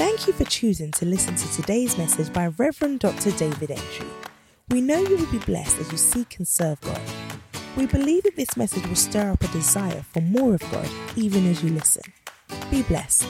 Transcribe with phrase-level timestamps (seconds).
[0.00, 3.32] Thank you for choosing to listen to today's message by Reverend Dr.
[3.32, 4.06] David Entry.
[4.70, 7.02] We know you will be blessed as you seek and serve God.
[7.76, 11.46] We believe that this message will stir up a desire for more of God even
[11.50, 12.02] as you listen.
[12.70, 13.26] Be blessed.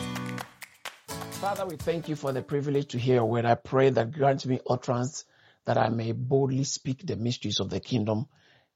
[1.40, 3.46] Father, we thank you for the privilege to hear word.
[3.46, 5.24] I pray that grant me utterance
[5.64, 8.26] that I may boldly speak the mysteries of the kingdom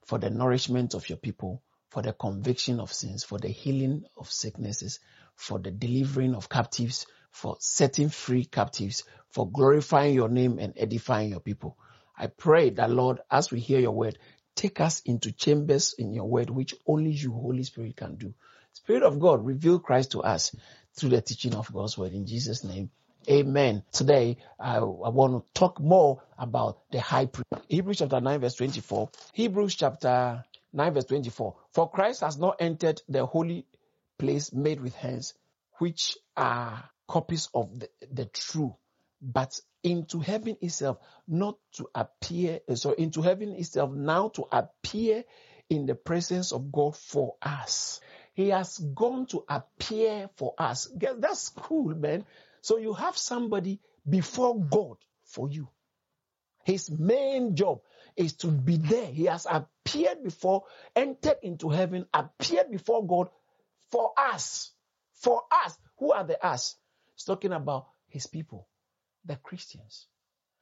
[0.04, 4.32] for the nourishment of your people, for the conviction of sins, for the healing of
[4.32, 4.98] sicknesses,
[5.36, 11.30] for the delivering of captives, for setting free captives, for glorifying your name and edifying
[11.30, 11.76] your people.
[12.16, 14.18] I pray that, Lord, as we hear your word,
[14.54, 18.34] take us into chambers in your word, which only you, Holy Spirit, can do.
[18.72, 20.54] Spirit of God, reveal Christ to us
[20.94, 22.12] through the teaching of God's word.
[22.12, 22.90] In Jesus' name,
[23.28, 23.82] amen.
[23.90, 27.48] Today, I, I want to talk more about the high priest.
[27.66, 29.10] Hebrews chapter 9, verse 24.
[29.32, 31.56] Hebrews chapter 9, verse 24.
[31.72, 33.66] For Christ has not entered the holy
[34.20, 35.34] place made with hands,
[35.78, 38.76] which are copies of the, the true,
[39.20, 45.24] but into heaven itself, not to appear, uh, so into heaven itself, now to appear
[45.70, 48.00] in the presence of God for us.
[48.34, 50.88] He has gone to appear for us.
[50.96, 52.24] That's cool, man.
[52.62, 55.68] So you have somebody before God for you.
[56.64, 57.80] His main job
[58.16, 59.06] is to be there.
[59.06, 60.64] He has appeared before,
[60.96, 63.28] entered into heaven, appeared before God
[63.90, 64.72] for us.
[65.14, 65.76] For us.
[65.98, 66.76] Who are the us?
[67.14, 68.68] He's talking about his people,
[69.24, 70.06] the Christians.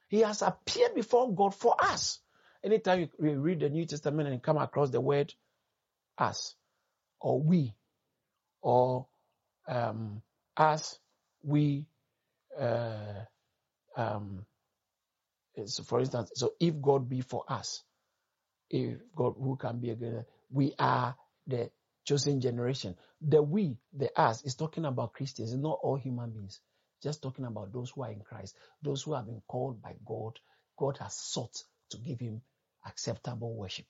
[0.07, 2.19] He has appeared before God for us.
[2.63, 5.33] Anytime you read the New Testament and come across the word
[6.17, 6.55] us
[7.19, 7.73] or we
[8.61, 9.07] or
[9.67, 10.21] um,
[10.55, 10.99] us,
[11.43, 11.85] we,
[12.59, 13.25] uh,
[13.97, 14.45] um,
[15.65, 17.83] so for instance, so if God be for us,
[18.69, 21.15] if God who can be against, we are
[21.47, 21.69] the
[22.05, 22.95] chosen generation.
[23.21, 26.59] The we, the us, is talking about Christians, not all human beings.
[27.01, 30.39] Just talking about those who are in Christ, those who have been called by God.
[30.77, 32.41] God has sought to give him
[32.85, 33.85] acceptable worship,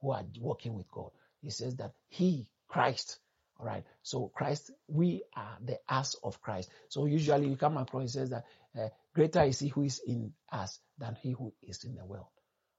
[0.00, 1.10] who are working with God.
[1.42, 3.18] He says that he, Christ,
[3.58, 3.84] all right.
[4.02, 6.70] So Christ, we are the us of Christ.
[6.88, 8.44] So usually you come across, it says that
[8.78, 12.26] uh, greater is he who is in us than he who is in the world.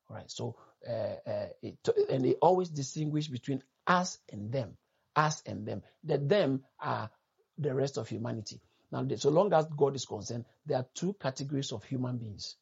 [0.09, 0.29] All right.
[0.29, 0.55] So,
[0.87, 1.77] uh, uh, it,
[2.09, 4.77] and they always distinguish between us and them,
[5.15, 5.81] us and them.
[6.03, 7.09] The them are
[7.57, 8.61] the rest of humanity.
[8.91, 12.55] Now, so long as God is concerned, there are two categories of human beings.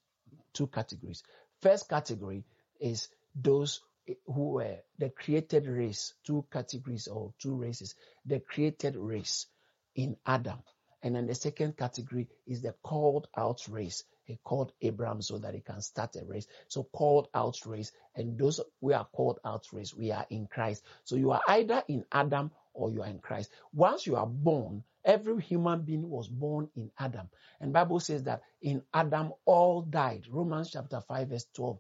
[0.54, 1.24] Two categories.
[1.62, 2.44] First category
[2.80, 3.82] is those
[4.26, 7.96] who were the created race, two categories or two races,
[8.26, 9.48] the created race
[9.96, 10.60] in Adam.
[11.02, 14.04] And then the second category is the called out race.
[14.26, 16.48] He called Abraham so that he can start a race.
[16.68, 17.92] So called out race.
[18.16, 20.84] And those we are called out race, we are in Christ.
[21.04, 23.52] So you are either in Adam or you are in Christ.
[23.74, 27.30] Once you are born, every human being was born in Adam.
[27.60, 30.26] And Bible says that in Adam all died.
[30.30, 31.80] Romans chapter 5 verse 12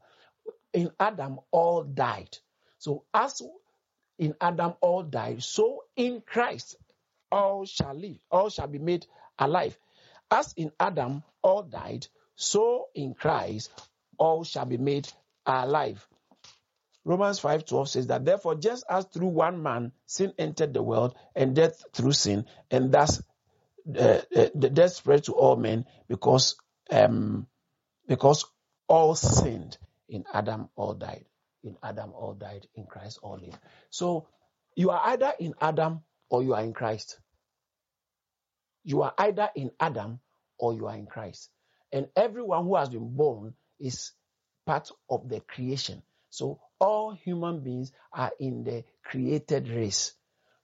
[0.73, 2.37] in Adam all died.
[2.79, 3.41] So as
[4.17, 6.75] in Adam all died, so in Christ
[7.31, 9.05] all shall live, all shall be made
[9.39, 9.77] alive.
[10.29, 13.71] As in Adam all died, so in Christ
[14.17, 15.07] all shall be made
[15.45, 16.05] alive.
[17.05, 21.55] Romans 5:12 says that therefore just as through one man sin entered the world and
[21.55, 23.21] death through sin and thus
[23.87, 26.55] uh, uh, the death spread to all men because
[26.89, 27.47] um,
[28.07, 28.45] because
[28.87, 29.77] all sinned
[30.07, 31.25] in Adam all died.
[31.63, 32.67] In Adam all died.
[32.75, 33.57] In Christ all live.
[33.89, 34.27] So
[34.75, 37.19] you are either in Adam or you are in Christ.
[38.83, 40.19] You are either in Adam
[40.57, 41.49] or you are in Christ.
[41.93, 44.11] And everyone who has been born is
[44.65, 46.03] part of the creation.
[46.29, 50.13] So all human beings are in the created race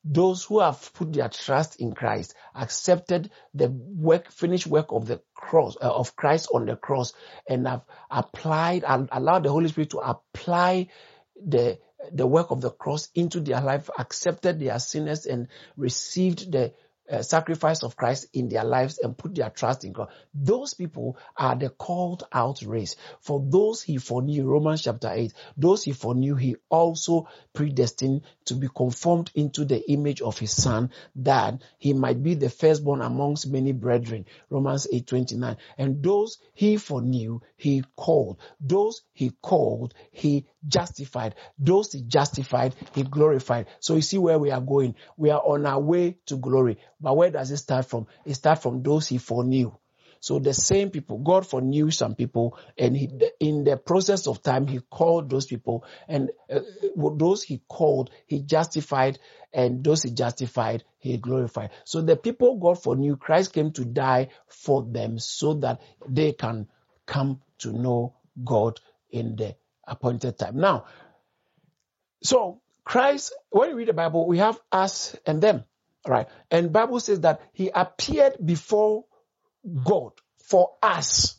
[0.04, 5.22] those who have put their trust in Christ, accepted the work, finished work of the
[5.34, 7.14] cross, uh, of Christ on the cross,
[7.48, 10.88] and have applied and allowed the Holy Spirit to apply
[11.36, 11.80] the
[12.14, 16.74] the work of the cross into their life, accepted their sinners, and received the
[17.22, 20.10] sacrifice of Christ in their lives and put their trust in God.
[20.34, 22.96] Those people are the called out race.
[23.20, 28.68] For those he foreknew, Romans chapter 8, those he foreknew, he also predestined to be
[28.74, 33.72] conformed into the image of his son that he might be the firstborn amongst many
[33.72, 34.26] brethren.
[34.50, 35.58] Romans 8, 29.
[35.78, 38.38] And those he foreknew, he called.
[38.60, 41.36] Those he called, he justified.
[41.58, 43.68] Those he justified, he glorified.
[43.80, 44.96] So you see where we are going.
[45.18, 46.78] We are on our way to glory.
[47.00, 48.08] But where does it start from?
[48.26, 49.72] It starts from those he foreknew.
[50.22, 53.10] So the same people, God foreknew some people, and he,
[53.40, 56.60] in the process of time, He called those people, and uh,
[57.16, 59.20] those He called, He justified,
[59.54, 61.70] and those He justified, He glorified.
[61.86, 66.68] So the people God foreknew, Christ came to die for them, so that they can
[67.06, 68.80] come to know God
[69.10, 69.56] in the
[69.90, 70.58] appointed time.
[70.58, 70.86] Now,
[72.24, 75.64] so Christ, when you read the Bible, we have us and them,
[76.08, 76.28] right?
[76.50, 79.06] And Bible says that He appeared before
[79.84, 80.14] God
[80.44, 81.36] for us.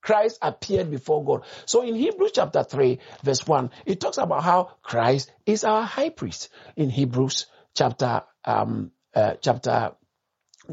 [0.00, 1.44] Christ appeared before God.
[1.64, 6.10] So in Hebrews chapter 3, verse 1, it talks about how Christ is our high
[6.10, 6.50] priest.
[6.76, 9.92] In Hebrews chapter, um, uh, chapter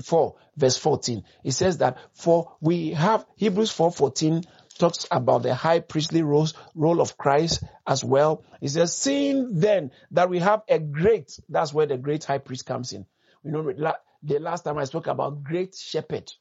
[0.03, 4.43] 4, verse 14, it says that for we have Hebrews 4, 14
[4.77, 8.43] talks about the high priestly roles, role of Christ as well.
[8.61, 12.65] It says, seeing then that we have a great, that's where the great high priest
[12.65, 13.05] comes in.
[13.43, 16.31] You know, the last time I spoke about great shepherd.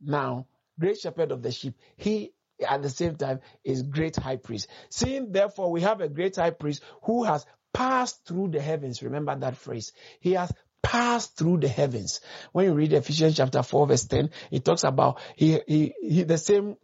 [0.00, 0.46] Now,
[0.78, 2.32] great shepherd of the sheep, he
[2.66, 4.68] at the same time is great high priest.
[4.90, 9.02] Seeing therefore we have a great high priest who has passed through the heavens.
[9.02, 9.92] Remember that phrase.
[10.20, 10.52] He has
[10.82, 12.20] passed through the heavens.
[12.52, 16.38] When you read Ephesians chapter 4 verse 10, it talks about he, he, he the
[16.38, 16.76] same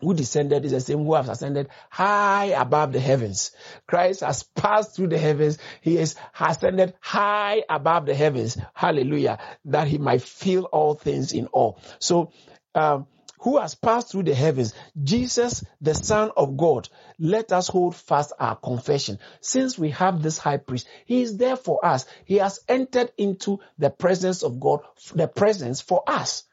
[0.00, 3.50] who descended is the same who has ascended high above the heavens.
[3.86, 5.58] Christ has passed through the heavens.
[5.80, 8.56] He is ascended high above the heavens.
[8.74, 9.38] Hallelujah.
[9.66, 11.80] That he might fill all things in all.
[11.98, 12.32] So,
[12.74, 13.06] um,
[13.40, 16.88] who has passed through the heavens, Jesus, the Son of God,
[17.20, 19.18] let us hold fast our confession.
[19.40, 22.04] Since we have this high priest, he is there for us.
[22.24, 24.80] He has entered into the presence of God,
[25.14, 26.44] the presence for us.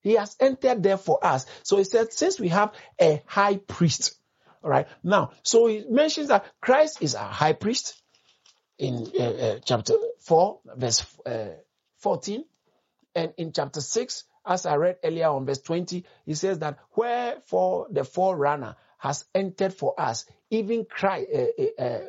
[0.00, 1.46] He has entered there for us.
[1.62, 4.14] So he said, since we have a high priest,
[4.62, 4.86] all right.
[5.02, 8.00] Now, so he mentions that Christ is our high priest
[8.78, 11.48] in uh, uh, chapter 4, verse uh,
[11.98, 12.44] 14.
[13.14, 17.88] And in chapter 6, as I read earlier on verse 20, he says that wherefore
[17.90, 22.00] the forerunner has entered for us, even Christ, uh, uh, uh,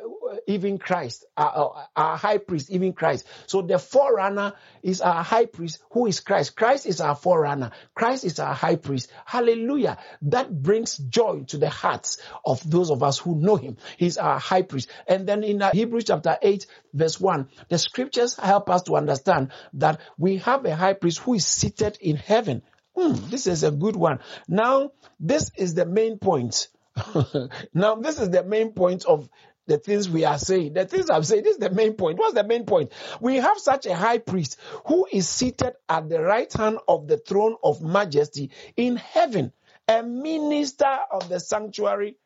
[0.46, 3.26] even Christ, our, our, high priest, even Christ.
[3.46, 6.56] So the forerunner is our high priest, who is Christ.
[6.56, 7.70] Christ is our forerunner.
[7.94, 9.10] Christ is our high priest.
[9.24, 9.98] Hallelujah.
[10.22, 13.76] That brings joy to the hearts of those of us who know him.
[13.96, 14.90] He's our high priest.
[15.06, 20.00] And then in Hebrews chapter 8, verse 1, the scriptures help us to understand that
[20.18, 22.62] we have a high priest who is seated in heaven.
[22.94, 24.20] Hmm, this is a good one.
[24.48, 26.68] Now, this is the main point.
[27.74, 29.28] now, this is the main point of
[29.72, 30.74] the things we are saying.
[30.74, 32.18] The things I'm saying, this is the main point.
[32.18, 32.92] What's the main point?
[33.22, 37.16] We have such a high priest who is seated at the right hand of the
[37.16, 39.50] throne of majesty in heaven,
[39.88, 42.16] a minister of the sanctuary,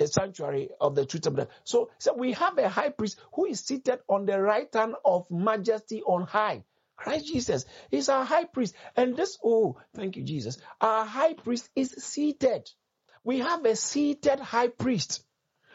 [0.00, 1.46] a sanctuary of the truth of the.
[1.62, 5.30] So, so we have a high priest who is seated on the right hand of
[5.30, 6.64] majesty on high.
[6.96, 8.74] Christ Jesus is our high priest.
[8.96, 10.58] And this, oh, thank you, Jesus.
[10.80, 12.68] Our high priest is seated.
[13.22, 15.22] We have a seated high priest.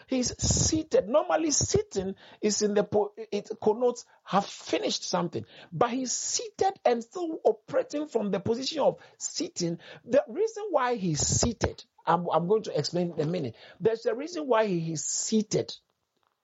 [0.08, 1.08] He's seated.
[1.08, 2.88] Normally, sitting is in the,
[3.32, 8.98] it connotes have finished something, but he's seated and still operating from the position of
[9.18, 9.80] sitting.
[10.06, 13.56] The reason why he's seated, I'm, I'm going to explain in a minute.
[13.80, 15.74] There's a reason why he is seated,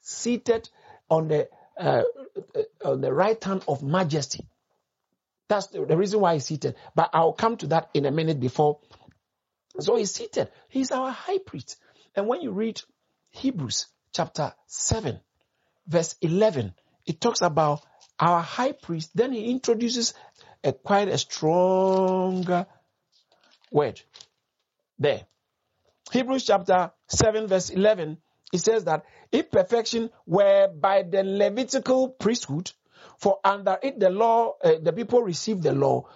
[0.02, 0.70] seated
[1.10, 2.04] on the, uh,
[2.84, 4.48] on the right hand of majesty.
[5.48, 6.76] That's the, the reason why he's seated.
[6.96, 8.80] But I'll come to that in a minute before.
[9.80, 10.50] So he's seated.
[10.68, 11.78] He's our high priest.
[12.16, 12.82] And when you read
[13.32, 15.20] Hebrews chapter 7,
[15.88, 16.74] verse 11,
[17.06, 17.82] it talks about
[18.20, 19.12] our high priest.
[19.16, 20.14] Then he introduces
[20.64, 22.66] a quite a strong
[23.72, 24.02] word
[24.98, 25.26] there.
[26.12, 28.18] Hebrews chapter 7, verse 11,
[28.52, 32.72] it says that if perfection were by the Levitical priesthood,
[33.20, 36.08] for under it the law, uh, the people received the law,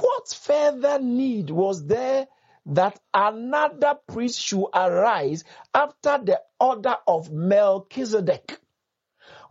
[0.00, 2.28] what further need was there
[2.66, 8.58] that another priest should arise after the order of Melchizedek.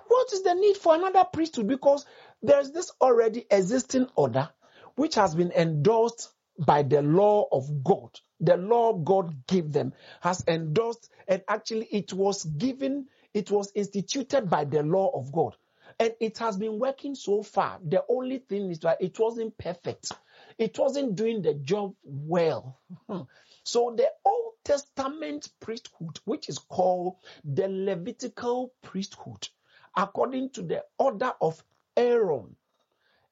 [0.08, 1.68] What is the need for another priesthood?
[1.68, 2.06] Because
[2.42, 4.50] there's this already existing order
[4.96, 8.20] which has been endorsed by the law of God.
[8.42, 14.50] The law God gave them has endorsed, and actually it was given, it was instituted
[14.50, 15.56] by the law of God.
[16.00, 17.80] And it has been working so far.
[17.86, 20.12] The only thing is that it wasn't perfect
[20.60, 22.80] it wasn't doing the job well.
[23.64, 29.48] So the Old Testament priesthood, which is called the Levitical priesthood,
[29.96, 31.64] according to the order of
[31.96, 32.56] Aaron,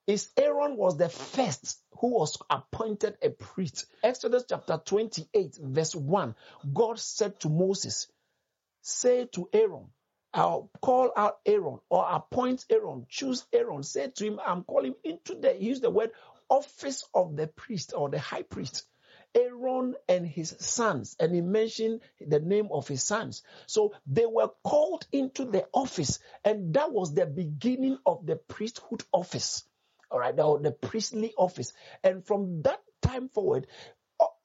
[0.06, 3.86] is Aaron was the first who was appointed a priest.
[4.02, 6.36] Exodus chapter 28, verse 1,
[6.72, 8.06] God said to Moses,
[8.82, 9.88] Say to Aaron,
[10.32, 15.34] I'll call out Aaron or appoint Aaron, choose Aaron, say to him, I'm calling into
[15.34, 16.12] the, use the word
[16.48, 18.84] office of the priest or the high priest.
[19.34, 23.42] Aaron and his sons, and he mentioned the name of his sons.
[23.66, 29.04] So they were called into the office, and that was the beginning of the priesthood
[29.12, 29.64] office.
[30.10, 31.72] All right, now the priestly office.
[32.02, 33.66] And from that time forward,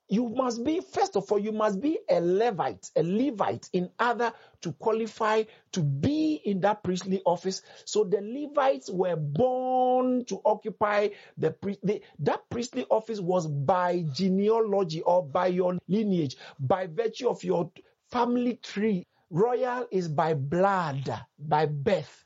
[0.10, 4.32] you must be, first of all, you must be a Levite, a Levite in order
[4.62, 7.62] to qualify to be in that priestly office.
[7.86, 15.02] So the Levites were born to occupy the, the that priestly office was by genealogy
[15.02, 17.72] or by your lineage, by virtue of your
[18.12, 19.08] family tree.
[19.30, 22.24] Royal is by blood, by birth.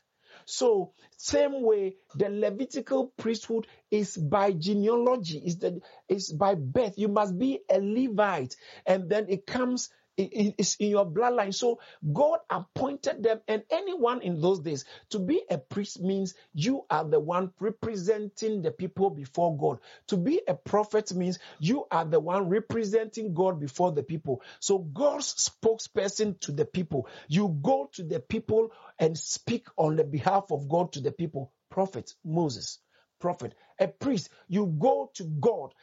[0.47, 6.93] So, same way, the Levitical priesthood is by genealogy, is the is by birth.
[6.97, 11.53] You must be a Levite, and then it comes it's in your bloodline.
[11.53, 11.79] So
[12.11, 17.03] God appointed them, and anyone in those days to be a priest means you are
[17.03, 19.79] the one representing the people before God.
[20.07, 24.41] To be a prophet means you are the one representing God before the people.
[24.59, 27.07] So God's spokesperson to the people.
[27.27, 31.51] You go to the people and speak on the behalf of God to the people.
[31.69, 32.79] Prophet Moses
[33.19, 35.73] prophet, a priest, you go to God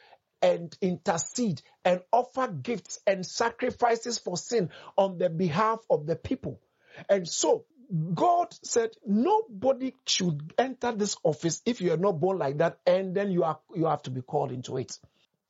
[0.41, 6.59] and intercede and offer gifts and sacrifices for sin on the behalf of the people.
[7.09, 7.65] And so
[8.13, 13.15] God said nobody should enter this office if you are not born like that, and
[13.15, 14.97] then you are you have to be called into it.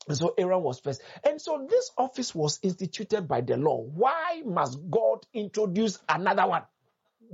[0.07, 1.01] And so Aaron was first.
[1.23, 3.81] And so this office was instituted by the law.
[3.81, 6.63] Why must God introduce another one?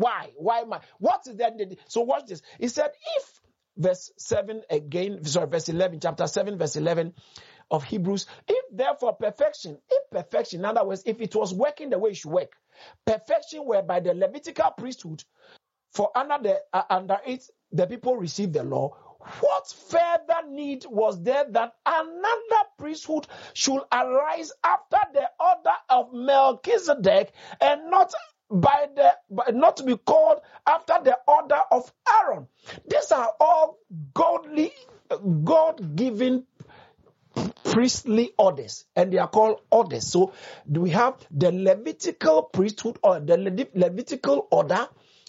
[0.01, 0.31] Why?
[0.35, 0.59] Why?
[0.61, 0.79] am I?
[0.97, 1.53] What is that?
[1.87, 2.41] So watch this.
[2.59, 3.39] He said, if
[3.77, 7.13] verse 7 again, sorry, verse 11, chapter 7, verse 11
[7.69, 8.25] of Hebrews.
[8.47, 12.17] If therefore perfection, if perfection, in other words, if it was working the way it
[12.17, 12.53] should work,
[13.05, 15.23] perfection whereby the Levitical priesthood,
[15.93, 18.95] for under the uh, under it the people received the law.
[19.39, 27.31] What further need was there that another priesthood should arise after the order of Melchizedek
[27.61, 28.11] and not
[28.51, 32.47] by the by, not to be called after the order of Aaron.
[32.87, 33.77] These are all
[34.13, 34.73] godly,
[35.43, 36.45] God given
[37.63, 40.07] priestly orders, and they are called orders.
[40.11, 40.33] So
[40.67, 43.37] we have the Levitical priesthood or the
[43.73, 44.87] Levitical order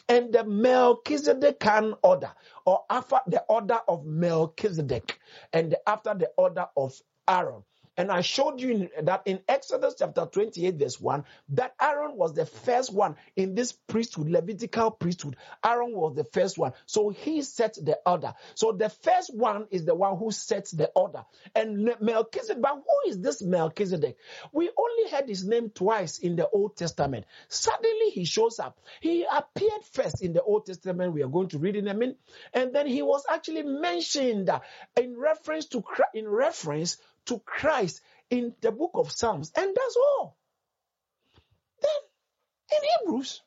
[0.08, 2.32] and the Melchizedekan order,
[2.66, 5.18] or after the order of Melchizedek,
[5.52, 7.62] and after the order of Aaron.
[7.96, 12.46] And I showed you that in Exodus chapter 28, verse 1, that Aaron was the
[12.46, 15.36] first one in this priesthood, Levitical priesthood.
[15.64, 16.72] Aaron was the first one.
[16.86, 18.32] So he set the order.
[18.54, 21.24] So the first one is the one who sets the order.
[21.54, 24.16] And Melchizedek, but who is this Melchizedek?
[24.52, 27.26] We only heard his name twice in the Old Testament.
[27.48, 28.78] Suddenly he shows up.
[29.00, 31.12] He appeared first in the Old Testament.
[31.12, 32.18] We are going to read in a minute.
[32.54, 34.50] And then he was actually mentioned
[34.96, 35.84] in reference to,
[36.14, 38.00] in reference to Christ
[38.30, 40.36] in the book of Psalms, and that's all.
[41.80, 41.90] Then
[42.78, 43.42] in Hebrews,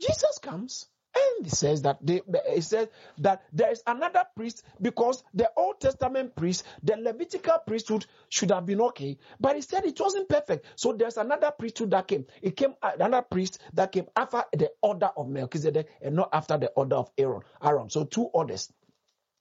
[0.00, 2.20] Jesus comes and he says that they,
[2.52, 2.88] he says
[3.18, 8.64] that there is another priest because the Old Testament priest, the Levitical priesthood should have
[8.64, 10.66] been okay, but he said it wasn't perfect.
[10.76, 12.26] So there's another priesthood that came.
[12.42, 16.56] It came uh, another priest that came after the order of Melchizedek and not after
[16.56, 17.42] the order of Aaron.
[17.62, 17.90] Aaron.
[17.90, 18.72] So two orders.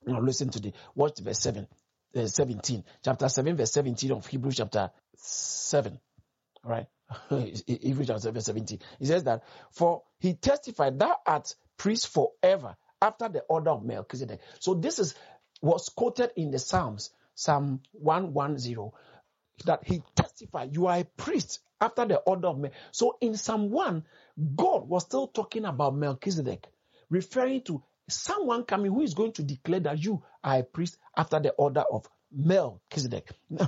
[0.05, 1.67] Now listen to the watch verse seven.
[2.15, 5.99] Uh, 17, chapter 7, verse 17 of Hebrews chapter 7.
[6.63, 6.87] All right.
[7.29, 8.79] Hebrews chapter 7, verse 17.
[8.97, 14.39] He says that, for he testified, thou art priest forever after the order of Melchizedek.
[14.59, 15.15] So this is
[15.61, 18.91] was quoted in the Psalms, Psalm 110,
[19.65, 22.87] that he testified, you are a priest after the order of Melchizedek.
[22.91, 24.03] So in Psalm 1,
[24.55, 26.65] God was still talking about Melchizedek,
[27.09, 31.39] referring to someone coming who is going to declare that you are a priest after
[31.39, 33.31] the order of Melchizedek.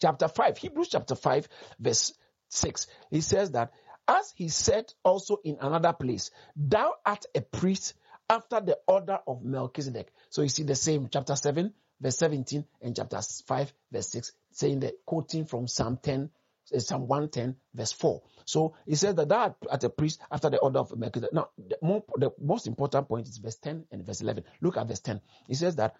[0.00, 1.48] chapter 5, Hebrews chapter 5,
[1.78, 2.14] verse
[2.48, 2.86] 6.
[3.10, 3.72] He says that,
[4.06, 7.94] as he said also in another place, thou art a priest
[8.28, 10.12] after the order of Melchizedek.
[10.30, 14.80] So you see the same, chapter 7, verse 17, and chapter 5, verse 6, saying
[14.80, 16.30] that quoting from Psalm 10,
[16.64, 18.22] Psalm 110, verse 4.
[18.44, 21.32] So he says that that at a priest after the order of Melchizedek.
[21.32, 24.44] Now, the, more, the most important point is verse 10 and verse 11.
[24.60, 25.20] Look at verse 10.
[25.48, 25.94] He says that,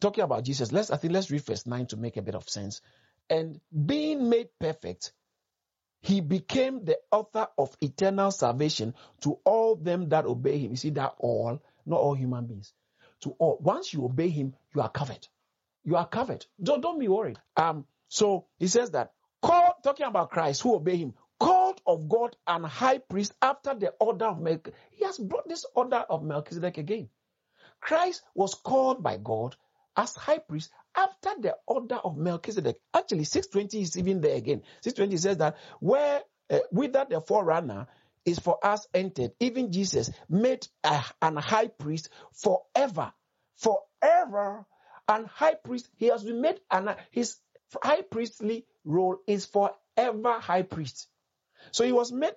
[0.00, 2.48] talking about Jesus, let's, I think let's read verse 9 to make a bit of
[2.48, 2.80] sense.
[3.30, 5.12] And being made perfect,
[6.02, 10.72] he became the author of eternal salvation to all them that obey him.
[10.72, 12.74] You see that all, not all human beings.
[13.22, 13.58] To all.
[13.60, 15.26] Once you obey him, you are covered.
[15.82, 16.44] You are covered.
[16.62, 17.38] Don't, don't be worried.
[17.56, 19.12] Um, so he says that,
[19.84, 24.26] talking about Christ, who obey him, called of God and high priest after the order
[24.26, 24.74] of Melchizedek.
[24.90, 27.08] He has brought this order of Melchizedek again.
[27.80, 29.56] Christ was called by God
[29.96, 32.76] as high priest after the order of Melchizedek.
[32.94, 34.62] Actually, 620 is even there again.
[34.82, 37.86] 620 says that where uh, whither the forerunner
[38.24, 43.12] is for us entered, even Jesus made a, an high priest forever,
[43.56, 44.64] forever,
[45.08, 45.88] and high priest.
[45.96, 47.36] He has been made an his
[47.82, 51.08] high priestly role is forever high priest.
[51.72, 52.34] So he was made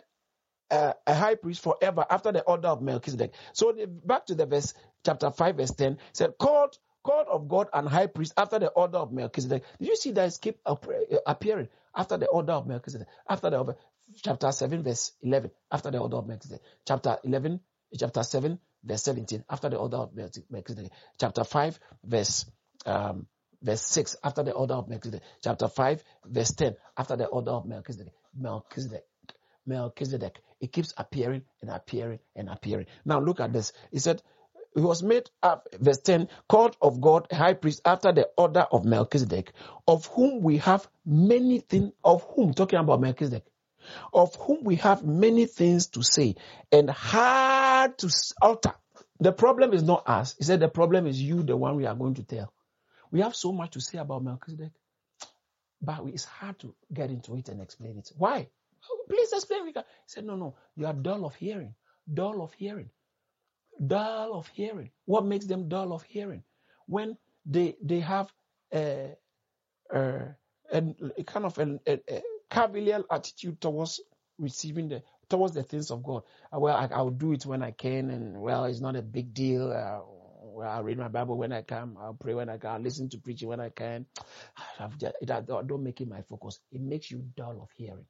[0.72, 3.34] uh, a high priest forever after the order of Melchizedek.
[3.54, 4.74] So the, back to the verse
[5.06, 8.98] chapter 5 verse 10 said called called of God and high priest after the order
[8.98, 9.63] of Melchizedek.
[9.80, 13.08] Did you see that keep appearing after the order of Melchizedek?
[13.30, 13.75] After the
[14.24, 16.62] chapter 7 verse 11 after the order of Melchizedek.
[16.86, 17.60] Chapter 11
[17.98, 20.16] chapter 7 verse 17 after the order of
[20.50, 20.92] Melchizedek.
[21.20, 22.46] Chapter 5 verse
[22.86, 23.27] um,
[23.62, 25.24] verse 6 after the order of Melchizedek.
[25.44, 28.14] Chapter 5 verse 10 after the order of Melchizedek.
[28.38, 29.06] Melchizedek.
[29.66, 30.40] Melchizedek.
[30.60, 32.88] It keeps appearing and appearing and appearing.
[33.06, 33.74] Now look at this.
[33.92, 34.22] He said,
[34.76, 38.86] he was made up, verse 10, called of God high priest after the order of
[38.86, 39.52] Melchizedek,
[39.88, 43.44] of whom we have many things, of whom, talking about Melchizedek,
[44.14, 46.36] of whom we have many things to say
[46.72, 48.10] and hard to
[48.40, 48.74] alter.
[49.20, 50.36] The problem is not us.
[50.38, 52.54] He said the problem is you, the one we are going to tell.
[53.12, 54.72] We have so much to say about Melchizedek,
[55.82, 58.12] but it's hard to get into it and explain it.
[58.18, 58.50] Why?
[59.10, 59.68] Please explain.
[59.68, 59.74] He
[60.06, 61.74] said, No, no, you are dull of hearing.
[62.12, 62.90] Dull of hearing.
[63.86, 64.92] Dull of hearing.
[65.06, 66.44] What makes them dull of hearing?
[66.88, 68.32] When they they have
[68.74, 69.16] a,
[69.92, 70.34] a,
[70.72, 74.00] a kind of a, a, cavalier attitude towards
[74.38, 76.24] receiving the towards the things of God.
[76.52, 79.72] Well, I, will do it when I can, and well, it's not a big deal.
[79.72, 80.02] Uh,
[80.58, 81.98] well, I'll read my Bible when I come.
[82.02, 82.72] I'll pray when I can.
[82.72, 84.08] I'll listen to preaching when I can.
[85.00, 85.14] Just,
[85.46, 86.60] don't make it my focus.
[86.72, 88.08] It makes you dull of hearing.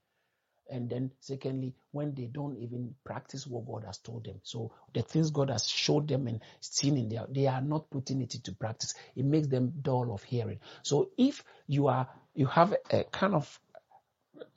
[0.70, 4.40] And then, secondly, when they don't even practice what God has told them.
[4.44, 8.22] So the things God has showed them and seen in there, they are not putting
[8.22, 8.94] it into practice.
[9.16, 10.60] It makes them dull of hearing.
[10.84, 13.60] So if you are, you have a kind of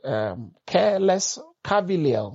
[0.05, 2.31] um, careless, cavalier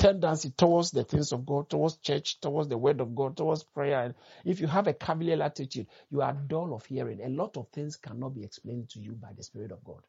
[0.00, 4.02] tendency towards the things of God, towards church, towards the word of God, towards prayer.
[4.02, 4.14] And
[4.46, 7.20] if you have a cavalier attitude, you are dull of hearing.
[7.22, 10.00] A lot of things cannot be explained to you by the Spirit of God.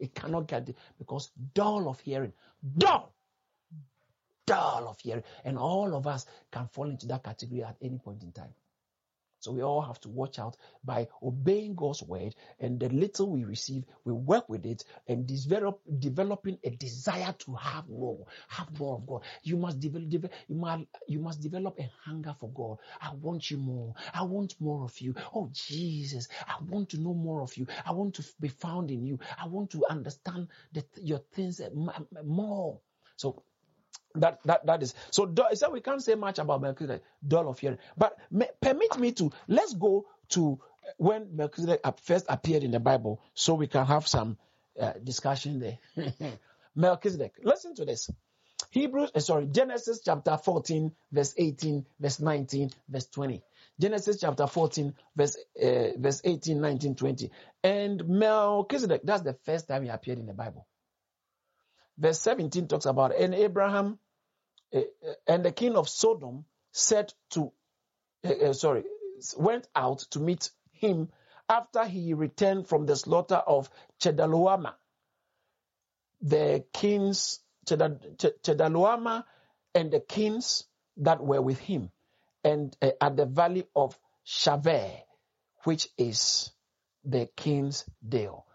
[0.00, 2.32] It cannot get it because dull of hearing,
[2.78, 3.14] dull,
[4.46, 8.22] dull of hearing, and all of us can fall into that category at any point
[8.22, 8.54] in time.
[9.44, 13.44] So we all have to watch out by obeying God's word and the little we
[13.44, 18.94] receive, we work with it and develop developing a desire to have more, have more
[18.96, 19.22] of God.
[19.42, 22.78] You must develop, develop you must you must develop a hunger for God.
[23.02, 23.94] I want you more.
[24.14, 25.14] I want more of you.
[25.34, 27.66] Oh Jesus, I want to know more of you.
[27.84, 29.18] I want to be found in you.
[29.38, 31.68] I want to understand that your things uh,
[32.24, 32.80] more.
[33.16, 33.42] So
[34.16, 35.32] that that that is so.
[35.54, 37.78] So we can't say much about Melchizedek, dull of hearing.
[37.96, 40.60] But may, permit me to let's go to
[40.96, 44.36] when Melchizedek first appeared in the Bible, so we can have some
[44.80, 45.78] uh, discussion there.
[46.74, 48.10] Melchizedek, listen to this.
[48.70, 53.42] Hebrews, uh, sorry, Genesis chapter 14, verse 18, verse 19, verse 20.
[53.80, 57.30] Genesis chapter 14, verse uh, verse 18, 19, 20.
[57.62, 60.66] And Melchizedek, that's the first time he appeared in the Bible.
[61.98, 63.98] Verse 17 talks about, and Abraham
[65.26, 67.52] and the king of Sodom said to,
[68.24, 68.84] uh, sorry,
[69.36, 71.08] went out to meet him
[71.48, 74.74] after he returned from the slaughter of Chedorlaomer.
[76.22, 79.24] The kings, Chedorlaomer
[79.74, 80.64] and the kings
[80.98, 81.90] that were with him,
[82.42, 85.02] and uh, at the valley of Shaveh,
[85.64, 86.50] which is
[87.04, 88.46] the king's dale.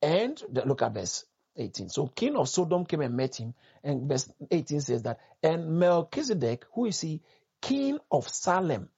[0.00, 1.24] And the, look at this.
[1.58, 1.88] 18.
[1.88, 3.54] So king of Sodom came and met him.
[3.82, 7.22] And verse 18 says that, and Melchizedek, who is he?
[7.60, 8.88] King of Salem,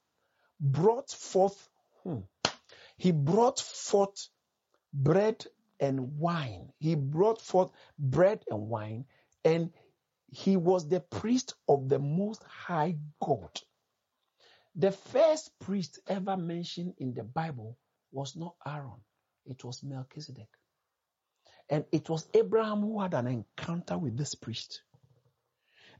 [0.59, 1.69] brought forth,
[2.03, 2.19] hmm,
[2.97, 4.29] he brought forth
[4.93, 5.45] bread
[5.79, 6.71] and wine.
[6.77, 9.05] He brought forth bread and wine,
[9.43, 9.71] and
[10.31, 13.49] he was the priest of the most high God.
[14.75, 17.77] The first priest ever mentioned in the Bible
[18.11, 19.01] was not Aaron,
[19.45, 20.47] it was Melchizedek.
[21.71, 24.83] And it was Abraham who had an encounter with this priest.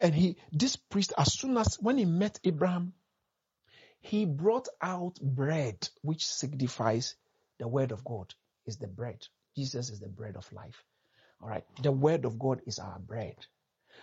[0.02, 2.94] And he, this priest, as soon as when he met Abraham,
[4.02, 7.16] he brought out bread, which signifies
[7.58, 8.34] the word of God
[8.66, 9.26] is the bread.
[9.56, 10.84] Jesus is the bread of life.
[11.42, 11.64] All right.
[11.82, 13.38] The word of God is our bread.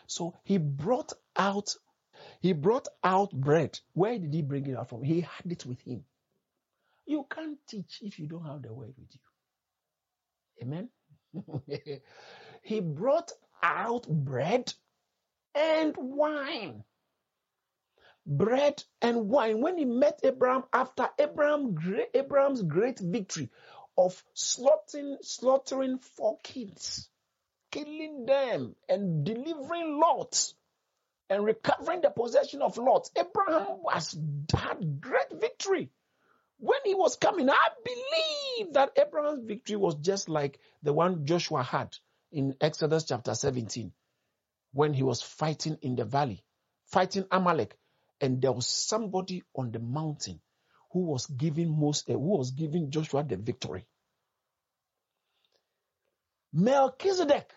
[0.07, 1.75] So he brought out,
[2.41, 3.79] he brought out bread.
[3.93, 5.03] Where did he bring it out from?
[5.03, 6.05] He had it with him.
[7.05, 9.21] You can't teach if you don't have the word with you.
[10.63, 10.89] Amen.
[12.63, 14.73] he brought out bread
[15.55, 16.85] and wine.
[18.27, 19.61] Bread and wine.
[19.61, 21.77] When he met Abraham after Abraham,
[22.15, 23.51] Abraham's great victory
[23.97, 27.09] of slaughtering, slaughtering four kids,
[27.73, 30.53] killing them and delivering Lot
[31.31, 33.11] and recovering the possession of Lot.
[33.17, 34.17] Abraham was
[34.55, 35.91] had great victory.
[36.59, 41.63] When he was coming, I believe that Abraham's victory was just like the one Joshua
[41.63, 41.97] had
[42.33, 43.93] in Exodus chapter 17
[44.73, 46.45] when he was fighting in the valley,
[46.87, 47.77] fighting Amalek,
[48.21, 50.41] and there was somebody on the mountain
[50.93, 53.87] who was giving most, uh, who was giving Joshua the victory.
[56.53, 57.53] Melchizedek.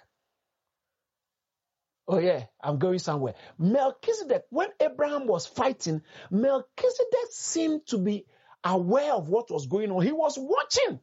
[2.08, 3.36] Oh yeah, I'm going somewhere.
[3.58, 8.26] Melchizedek, when Abraham was fighting, Melchizedek seemed to be
[8.64, 10.02] aware of what was going on.
[10.02, 11.00] He was watching.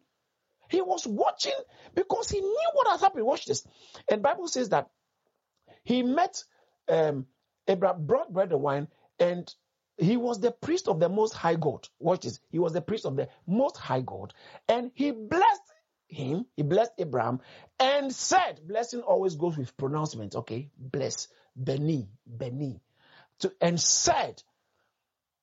[0.69, 1.55] He was watching
[1.95, 3.25] because he knew what had happened.
[3.25, 3.67] Watch this.
[4.11, 4.91] And Bible says that
[5.83, 6.45] he met
[6.89, 7.27] um,
[7.67, 9.53] Abraham, brought bread and wine, and
[9.97, 11.89] he was the priest of the most high God.
[11.99, 12.41] Watch this.
[12.51, 14.35] He was the priest of the most high God.
[14.69, 15.63] And he blessed
[16.07, 17.41] him, he blessed Abraham,
[17.79, 20.71] and said, blessing always goes with pronouncement, okay?
[20.79, 22.81] Bless, Beni, Beni.
[23.41, 24.43] To, and said,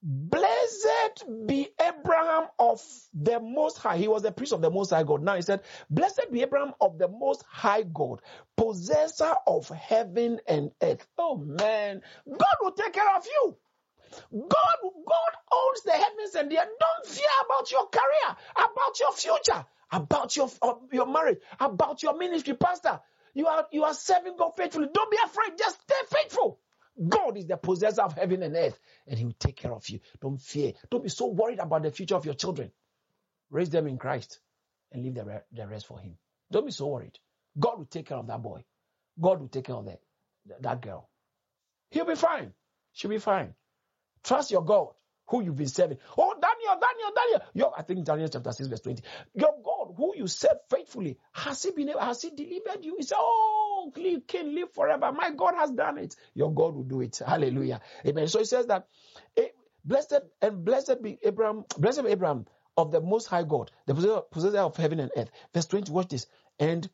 [0.08, 2.80] Blessed be Abraham of
[3.16, 3.98] the Most High.
[3.98, 5.24] He was the priest of the Most High God.
[5.24, 8.22] Now he said, Blessed be Abraham of the Most High God,
[8.56, 11.08] possessor of heaven and earth.
[11.18, 13.58] Oh man, God will take care of you.
[14.32, 16.70] God, God owns the heavens and the earth.
[16.80, 20.52] Don't fear about your career, about your future, about your,
[20.92, 23.00] your marriage, about your ministry, pastor.
[23.34, 24.88] You are, you are serving God faithfully.
[24.94, 25.58] Don't be afraid.
[25.58, 26.60] Just stay faithful.
[27.10, 30.00] God is the possessor of heaven and earth, and He will take care of you.
[30.22, 30.74] Don't fear.
[30.90, 32.72] Don't be so worried about the future of your children.
[33.50, 34.40] Raise them in Christ
[34.92, 36.18] and leave the, the rest for Him.
[36.52, 37.20] Don't be so worried.
[37.60, 38.64] God will take care of that boy.
[39.20, 40.00] God will take care of that,
[40.62, 41.10] that girl.
[41.92, 42.54] He'll be fine.
[42.94, 43.54] She'll be fine.
[44.24, 44.90] Trust your God,
[45.28, 45.98] who you've been serving.
[46.18, 47.74] Oh, Daniel, Daniel, Daniel.
[47.78, 49.04] I think Daniel chapter 6, verse 20.
[49.36, 52.96] Your God, who you serve faithfully, has he been able, has he delivered you?
[52.98, 53.65] He said, Oh,
[53.98, 55.12] live, can live forever.
[55.12, 56.16] My God has done it.
[56.34, 57.20] Your God will do it.
[57.26, 57.82] Hallelujah.
[58.08, 58.28] Amen.
[58.28, 58.88] So he says that
[59.38, 59.50] eh,
[59.86, 62.46] blessed and blessed be Abraham, blessed be Abraham
[62.78, 63.96] of the most high God, the
[64.32, 65.32] possessor of heaven and earth.
[65.54, 66.28] Verse 20, watch this.
[66.60, 66.90] And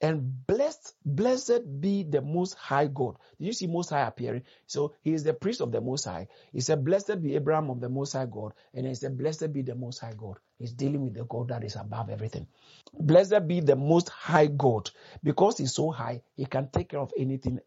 [0.00, 3.16] and blessed, blessed be the most high God.
[3.38, 4.44] Did you see most high appearing?
[4.66, 6.28] So he is the priest of the most high.
[6.52, 8.54] He said, Blessed be Abraham of the most high God.
[8.74, 10.38] And he said, Blessed be the most high God.
[10.58, 12.46] He's dealing with the God that is above everything.
[12.94, 14.90] Blessed be the most high God.
[15.22, 17.60] Because he's so high, he can take care of anything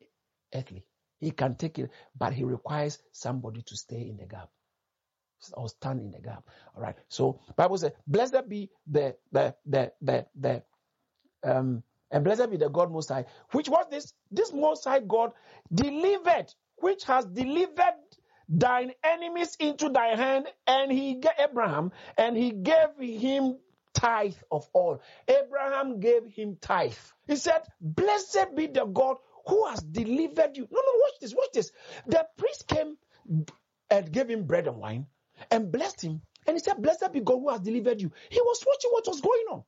[0.55, 0.85] earthly.
[1.19, 4.49] He can take it, but he requires somebody to stay in the gap
[5.53, 6.43] or stand in the gap.
[6.75, 6.95] All right.
[7.09, 10.63] So Bible says, Blessed be the the the the the
[11.43, 11.83] um
[12.13, 15.33] and blessed be the God Most High, which was this, this Most High God
[15.73, 17.95] delivered, which has delivered
[18.47, 23.57] thine enemies into thy hand, and he gave Abraham, and he gave him
[23.93, 25.01] tithe of all.
[25.27, 26.93] Abraham gave him tithe.
[27.27, 30.67] He said, Blessed be the God who has delivered you.
[30.71, 31.71] No, no, watch this, watch this.
[32.07, 32.97] The priest came
[33.89, 35.07] and gave him bread and wine
[35.51, 36.21] and blessed him.
[36.45, 38.11] And he said, Blessed be God who has delivered you.
[38.29, 39.63] He was watching what was going on.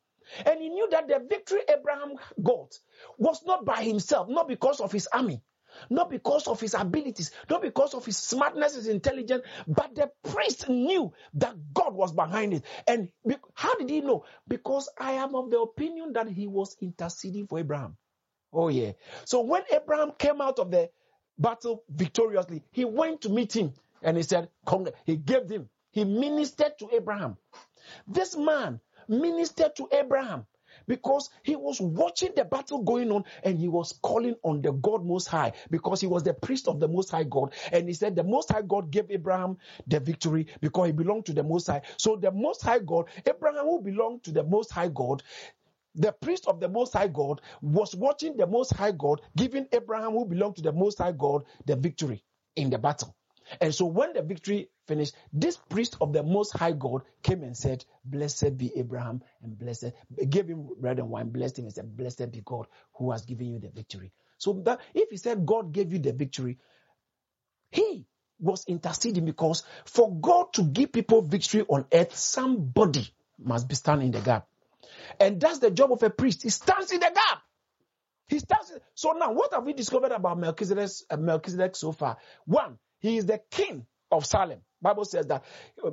[0.45, 2.77] And he knew that the victory Abraham got
[3.17, 5.41] was not by himself, not because of his army,
[5.89, 10.69] not because of his abilities, not because of his smartness, his intelligence, but the priest
[10.69, 12.63] knew that God was behind it.
[12.87, 13.09] And
[13.53, 14.25] how did he know?
[14.47, 17.97] Because I am of the opinion that he was interceding for Abraham.
[18.53, 18.93] Oh, yeah.
[19.25, 20.89] So when Abraham came out of the
[21.37, 26.05] battle victoriously, he went to meet him and he said, Come, he gave him, he
[26.05, 27.37] ministered to Abraham.
[28.07, 30.45] This man ministered to Abraham
[30.87, 35.05] because he was watching the battle going on and he was calling on the God
[35.05, 37.53] Most High because he was the priest of the Most High God.
[37.71, 41.33] And he said the Most High God gave Abraham the victory because he belonged to
[41.33, 41.81] the Most High.
[41.97, 45.23] So the Most High God, Abraham who belonged to the Most High God,
[45.95, 50.11] the priest of the Most High God was watching the Most High God giving Abraham
[50.11, 52.23] who belonged to the Most High God the victory
[52.55, 53.15] in the battle.
[53.61, 57.55] And so when the victory finished, this priest of the most high God came and
[57.55, 59.91] said, Blessed be Abraham and blessed,
[60.29, 63.47] gave him bread and wine, blessed him and said, Blessed be God who has given
[63.47, 64.11] you the victory.
[64.37, 66.57] So that if he said God gave you the victory,
[67.71, 68.05] he
[68.39, 73.07] was interceding because for God to give people victory on earth, somebody
[73.39, 74.47] must be standing in the gap.
[75.19, 76.43] And that's the job of a priest.
[76.43, 77.41] He stands in the gap.
[78.27, 78.71] He stands.
[78.71, 82.17] In, so now, what have we discovered about Melchizedek, uh, Melchizedek so far?
[82.45, 84.61] One, he is the king of Salem.
[84.81, 85.45] Bible says that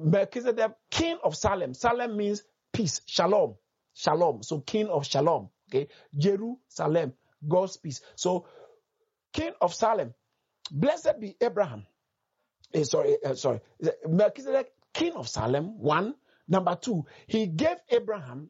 [0.03, 1.75] Melchizedek, king of Salem.
[1.75, 3.57] Salem means peace, shalom,
[3.95, 4.43] shalom.
[4.43, 5.51] So king of shalom.
[5.71, 7.15] Okay, Jerusalem,
[7.49, 8.03] God's peace.
[8.17, 8.47] So
[9.33, 10.15] king of Salem.
[10.71, 11.87] Blessed be Abraham.
[12.75, 13.61] Eh, sorry, uh, sorry.
[14.09, 15.79] Melchizedek, king of Salem.
[15.81, 16.15] One.
[16.49, 18.49] Number two, he gave Abraham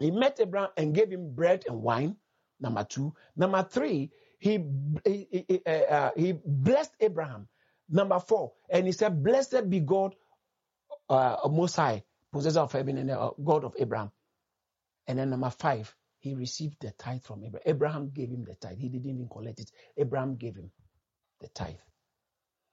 [0.00, 2.16] He met Abraham and gave him bread and wine.
[2.60, 3.14] Number two.
[3.36, 4.64] Number three, he,
[5.04, 7.48] he, he, uh, he blessed Abraham.
[7.92, 10.14] Number four, and he said, Blessed be God,
[11.10, 14.10] uh, Most High, possessor of heaven and uh, God of Abraham.
[15.06, 17.62] And then number five, he received the tithe from Abraham.
[17.66, 18.78] Abraham gave him the tithe.
[18.78, 19.70] He didn't even collect it.
[19.98, 20.70] Abraham gave him
[21.40, 21.76] the tithe.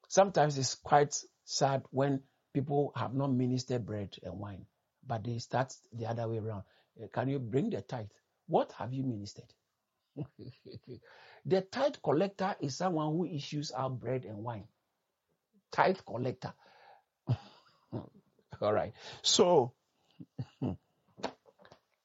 [0.08, 2.22] Sometimes it's quite sad when
[2.54, 4.66] people have not ministered bread and wine,
[5.06, 6.64] but they start the other way around.
[7.02, 8.08] Uh, can you bring the tithe?
[8.48, 9.54] What have you ministered?
[11.46, 14.68] the tithe collector is someone who issues out bread and wine.
[15.72, 16.54] Tithe collector.
[18.62, 18.94] All right.
[19.22, 19.74] So,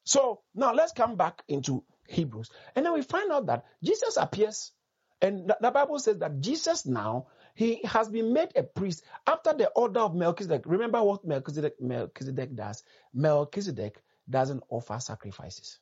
[0.04, 2.50] so now let's come back into Hebrews.
[2.74, 4.72] And then we find out that Jesus appears,
[5.20, 9.52] and the, the Bible says that Jesus now, he has been made a priest after
[9.54, 10.62] the order of Melchizedek.
[10.66, 12.82] Remember what Melchizedek, Melchizedek does?
[13.12, 15.78] Melchizedek doesn't offer sacrifices.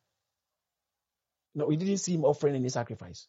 [1.54, 3.26] No, we didn't see him offering any sacrifice.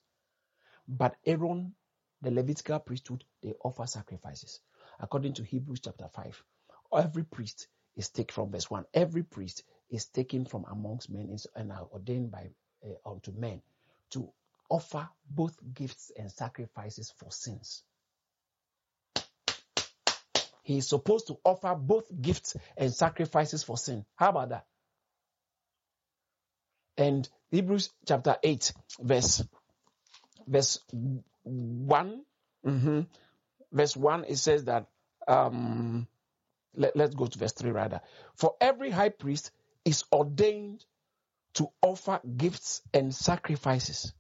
[0.88, 1.74] But Aaron,
[2.23, 4.62] the Levitical priesthood, they offer sacrifices.
[4.99, 6.43] According to Hebrews chapter 5,
[6.93, 8.86] every priest is taken from verse 1.
[8.93, 12.49] Every priest is taken from amongst men and are ordained by
[12.86, 13.62] uh, unto men
[14.12, 14.29] to
[14.69, 17.83] offer both gifts and sacrifices for sins.
[20.63, 24.05] He is supposed to offer both gifts and sacrifices for sin.
[24.15, 24.65] How about that?
[26.95, 29.43] And Hebrews chapter 8, verse
[30.47, 30.79] verse
[31.43, 32.23] one
[32.65, 33.01] mm-hmm,
[33.71, 34.88] verse 1, it says that,
[35.27, 36.08] um,
[36.75, 38.01] let, let's go to verse 3 rather.
[38.36, 39.51] For every high priest
[39.86, 40.84] is ordained
[41.56, 44.13] to offer gifts and sacrifices.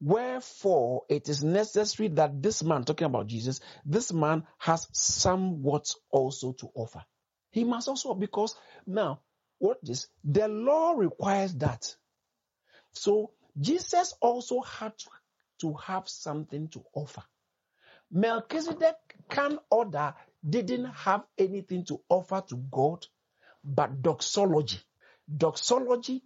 [0.00, 6.52] Wherefore, it is necessary that this man, talking about Jesus, this man has somewhat also
[6.52, 7.02] to offer.
[7.52, 9.20] He must also, because now,
[9.58, 11.94] what is the law requires that.
[12.92, 15.06] So, Jesus also had to,
[15.60, 17.22] to have something to offer.
[18.10, 18.96] Melchizedek
[19.28, 20.14] can order
[20.48, 23.06] didn't have anything to offer to God
[23.64, 24.78] but doxology.
[25.36, 26.22] Doxology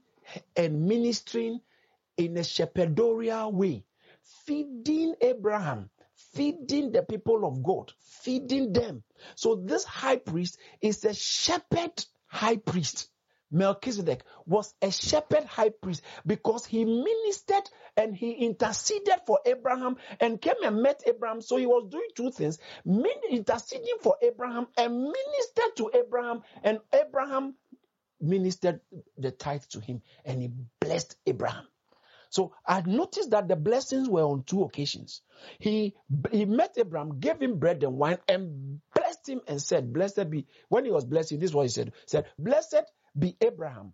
[0.56, 1.60] and ministering
[2.16, 3.84] in a shepherdorial way,
[4.44, 5.88] feeding Abraham,
[6.34, 9.04] feeding the people of God, feeding them.
[9.36, 13.08] So this high priest is a shepherd high priest.
[13.50, 20.40] Melchizedek was a shepherd high priest because he ministered and he interceded for Abraham and
[20.40, 21.40] came and met Abraham.
[21.40, 22.58] So he was doing two things,
[23.30, 27.54] interceding for Abraham and ministered to Abraham and Abraham
[28.20, 28.80] ministered
[29.16, 31.66] the tithe to him and he blessed Abraham.
[32.30, 35.22] So I noticed that the blessings were on two occasions.
[35.58, 35.94] He
[36.30, 40.46] he met Abraham, gave him bread and wine, and blessed him and said, Blessed be
[40.68, 41.92] when he was blessing, this is what he said.
[42.06, 42.84] Said, Blessed
[43.18, 43.92] be Abraham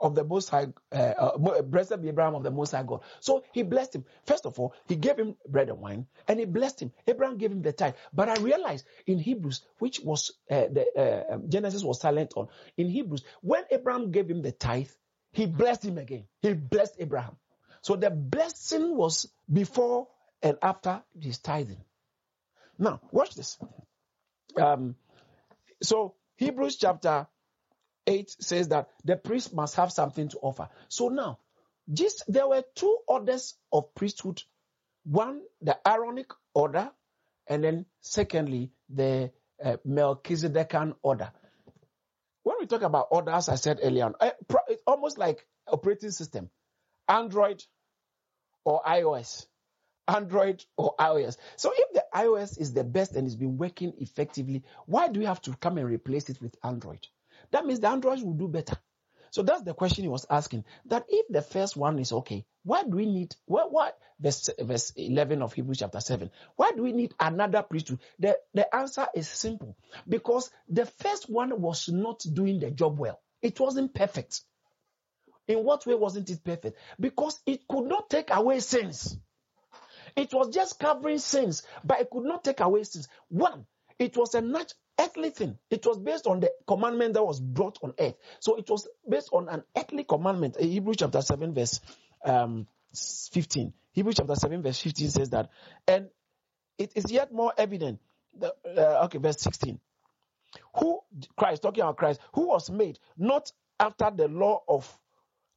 [0.00, 3.00] of the Most High, uh, uh, blessed be Abraham of the Most High God.
[3.20, 4.04] So he blessed him.
[4.26, 6.92] First of all, he gave him bread and wine, and he blessed him.
[7.06, 7.94] Abraham gave him the tithe.
[8.12, 12.48] But I realized in Hebrews, which was uh, the uh, um, Genesis was silent on,
[12.76, 14.90] in Hebrews, when Abraham gave him the tithe,
[15.32, 16.24] he blessed him again.
[16.40, 17.36] He blessed Abraham.
[17.82, 20.08] So the blessing was before
[20.42, 21.84] and after his tithing.
[22.78, 23.58] Now, watch this.
[24.56, 24.94] Um,
[25.82, 27.26] so Hebrews chapter
[28.08, 30.68] 8 says that the priest must have something to offer.
[30.88, 31.38] So now,
[31.92, 34.42] just there were two orders of priesthood.
[35.04, 36.90] One, the Aaronic order,
[37.46, 39.30] and then secondly, the
[39.62, 41.30] uh, Melchizedekan order.
[42.44, 44.30] When we talk about orders, I said earlier on, uh,
[44.68, 46.48] it's almost like operating system,
[47.08, 47.62] Android
[48.64, 49.46] or iOS.
[50.06, 51.36] Android or iOS.
[51.56, 55.26] So if the iOS is the best and it's been working effectively, why do we
[55.26, 57.06] have to come and replace it with Android?
[57.50, 58.76] That means the Androids will do better.
[59.30, 60.64] So that's the question he was asking.
[60.86, 64.92] That if the first one is okay, why do we need what what verse verse
[64.96, 66.30] 11 of Hebrews chapter 7?
[66.56, 68.00] Why do we need another priesthood?
[68.18, 69.76] The the answer is simple.
[70.08, 73.20] Because the first one was not doing the job well.
[73.42, 74.40] It wasn't perfect.
[75.46, 76.76] In what way wasn't it perfect?
[76.98, 79.16] Because it could not take away sins.
[80.16, 83.08] It was just covering sins, but it could not take away sins.
[83.28, 83.66] One,
[83.98, 85.58] it was a natural earthly thing.
[85.70, 88.16] It was based on the commandment that was brought on earth.
[88.40, 90.60] So it was based on an earthly commandment.
[90.60, 91.80] Hebrews chapter 7 verse
[92.24, 92.66] um,
[93.32, 93.72] 15.
[93.92, 95.50] Hebrews chapter 7 verse 15 says that.
[95.86, 96.08] And
[96.78, 98.00] it is yet more evident.
[98.38, 99.80] That, uh, okay, verse 16.
[100.78, 101.00] Who,
[101.36, 104.98] Christ, talking about Christ, who was made not after the law of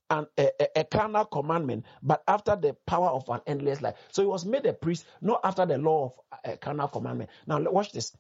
[0.09, 3.95] an, a, carnal commandment, but after the power of an endless life.
[4.11, 7.29] So he was made a priest, not after the law of a carnal commandment.
[7.47, 8.15] Now, watch this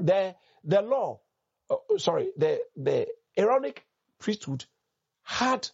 [0.00, 0.34] the
[0.64, 1.20] the law,
[1.68, 3.84] oh, sorry, the the Aaronic
[4.18, 4.64] priesthood
[5.22, 5.68] had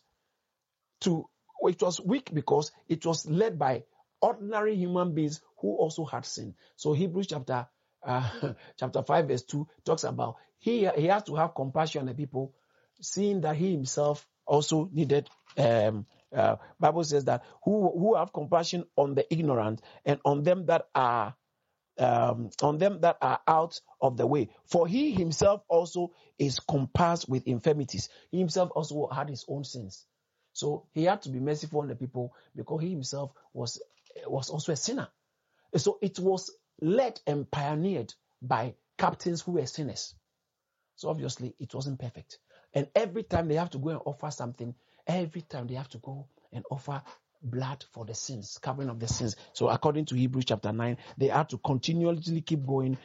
[1.01, 1.29] to,
[1.63, 3.85] it was weak because it was led by
[4.21, 6.55] ordinary human beings who also had sin.
[6.77, 7.67] So Hebrews chapter
[8.05, 8.31] uh,
[8.79, 12.55] chapter 5 verse 2 talks about he, he has to have compassion on the people,
[13.01, 18.85] seeing that he himself also needed um, uh, Bible says that who who have compassion
[18.97, 21.35] on the ignorant and on them that are
[21.99, 24.51] um, on them that are out of the way.
[24.67, 28.09] For he himself also is compassed with infirmities.
[28.31, 30.07] He himself also had his own sins.
[30.53, 33.81] So he had to be merciful on the people because he himself was
[34.27, 35.09] was also a sinner.
[35.77, 40.15] So it was led and pioneered by captains who were sinners.
[40.95, 42.39] So obviously it wasn't perfect.
[42.73, 44.75] And every time they have to go and offer something,
[45.07, 47.03] every time they have to go and offer
[47.43, 49.37] blood for the sins, covering of the sins.
[49.53, 52.99] So according to Hebrews chapter 9, they have to continually keep going.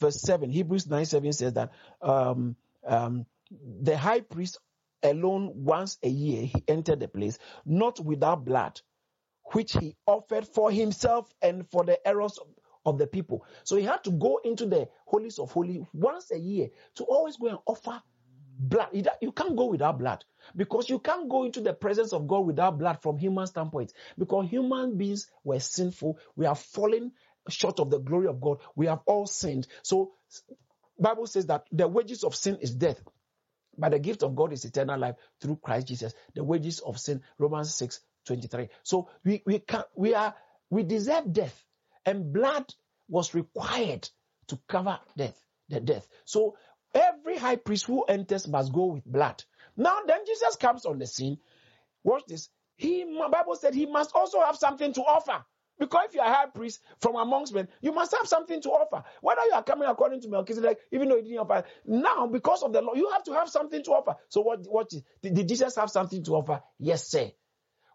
[0.00, 3.26] Verse 7, Hebrews 9 7 says that um, um,
[3.82, 4.58] the high priest
[5.02, 8.80] alone once a year he entered the place, not without blood,
[9.52, 12.46] which he offered for himself and for the errors of,
[12.84, 13.44] of the people.
[13.64, 17.36] So he had to go into the holies of holy once a year to always
[17.36, 18.02] go and offer
[18.58, 18.88] blood.
[19.20, 20.24] You can't go without blood
[20.56, 24.48] because you can't go into the presence of God without blood from human standpoint because
[24.48, 26.18] human beings were sinful.
[26.36, 27.12] We are fallen
[27.48, 28.58] short of the glory of God.
[28.74, 29.66] We have all sinned.
[29.82, 30.12] So
[30.98, 33.00] Bible says that the wages of sin is death.
[33.76, 36.12] But the gift of God is eternal life through Christ Jesus.
[36.34, 38.68] The wages of sin, Romans 6, 23.
[38.82, 40.34] So we, we can we are
[40.68, 41.64] we deserve death.
[42.04, 42.74] And blood
[43.08, 44.08] was required
[44.48, 46.08] to cover death, the death.
[46.24, 46.56] So
[46.98, 49.42] every high priest who enters must go with blood.
[49.76, 51.38] Now then Jesus comes on the scene.
[52.04, 52.48] Watch this.
[52.76, 55.44] He Bible said he must also have something to offer.
[55.78, 59.04] Because if you are high priest from amongst men, you must have something to offer.
[59.20, 62.72] Whether you are coming according to Melchizedek, even though you didn't offer, now because of
[62.72, 64.16] the law, you have to have something to offer.
[64.28, 66.62] So what, what did, did Jesus have something to offer?
[66.78, 67.30] Yes, sir.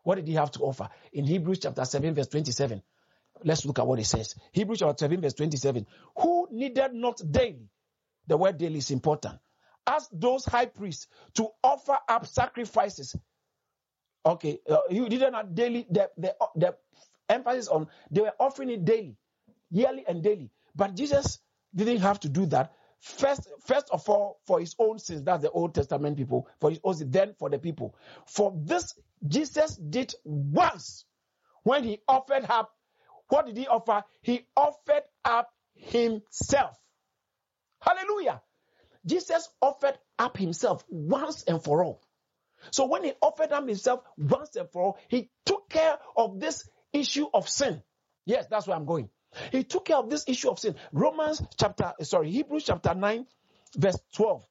[0.04, 0.90] What did he have to offer?
[1.12, 2.82] In Hebrews chapter 7, verse 27.
[3.44, 4.36] Let's look at what it says.
[4.52, 5.86] Hebrews chapter 7, verse 27.
[6.20, 7.70] Who needed not daily,
[8.28, 9.40] the word daily is important,
[9.86, 13.16] Ask those high priests to offer up sacrifices.
[14.26, 16.76] Okay, uh, you didn't have daily, the, the, the
[17.28, 19.18] emphasis on they were offering it daily,
[19.70, 20.52] yearly and daily.
[20.76, 21.40] But Jesus
[21.76, 22.74] didn't have to do that.
[23.02, 26.80] First, first of all, for his own sins, that's the Old Testament people, for his
[26.86, 27.96] own sins, then for the people.
[28.26, 28.94] For this,
[29.28, 31.04] Jesus did once
[31.64, 32.72] when he offered up.
[33.28, 34.04] What did he offer?
[34.22, 36.78] He offered up himself.
[37.84, 38.42] Hallelujah.
[39.06, 42.02] Jesus offered up himself once and for all.
[42.72, 46.68] So when he offered up himself once and for all, he took care of this
[46.94, 47.84] issue of sin.
[48.26, 49.10] Yes, that's where I'm going.
[49.52, 50.76] He took care of this issue of sin.
[50.92, 53.26] Romans chapter, sorry, Hebrews chapter 9,
[53.76, 54.46] verse 12.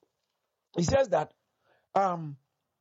[0.76, 1.32] He says that,
[1.94, 2.36] um,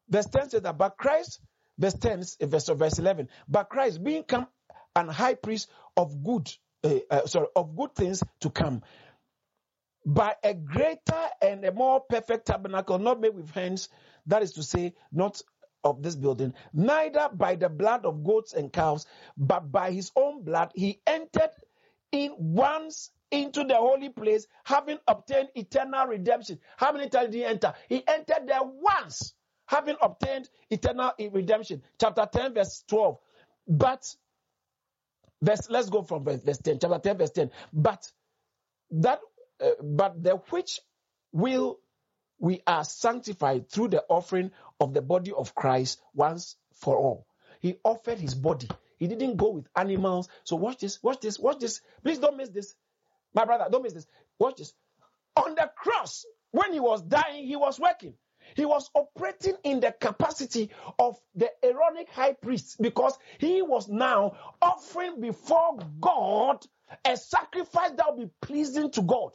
[0.09, 1.39] verse 10 says that, but Christ,
[1.77, 4.47] verse 10, verse, verse 11, but Christ being come
[4.95, 6.51] an high priest of good,
[6.83, 8.81] uh, uh, sorry, of good things to come,
[10.05, 13.89] by a greater and a more perfect tabernacle, not made with hands,
[14.25, 15.41] that is to say, not
[15.83, 19.05] of this building, neither by the blood of goats and calves,
[19.37, 21.51] but by his own blood, he entered
[22.11, 26.59] in once into the holy place, having obtained eternal redemption.
[26.77, 27.73] How many times did he enter?
[27.87, 29.33] He entered there once,
[29.65, 31.81] having obtained eternal redemption.
[31.99, 33.17] Chapter 10, verse 12.
[33.67, 34.15] But,
[35.41, 37.51] verse, let's go from verse, verse 10, chapter 10, verse 10.
[37.71, 38.11] But
[38.91, 39.19] that,
[39.61, 40.79] uh, but the which
[41.31, 41.79] will
[42.39, 47.27] we are sanctified through the offering of the body of Christ once for all.
[47.59, 48.67] He offered his body.
[48.97, 50.27] He didn't go with animals.
[50.43, 51.81] So watch this, watch this, watch this.
[52.03, 52.75] Please don't miss this.
[53.33, 54.07] My brother, don't miss this.
[54.39, 54.73] Watch this.
[55.37, 58.15] On the cross, when he was dying, he was working.
[58.55, 64.35] He was operating in the capacity of the Aaronic high priest because he was now
[64.61, 66.65] offering before God
[67.05, 69.31] a sacrifice that would be pleasing to God.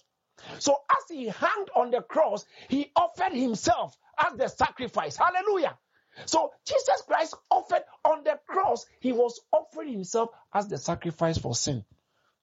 [0.58, 5.16] So as he hung on the cross, he offered himself as the sacrifice.
[5.16, 5.76] Hallelujah.
[6.24, 11.54] So Jesus Christ offered on the cross, he was offering himself as the sacrifice for
[11.54, 11.84] sin.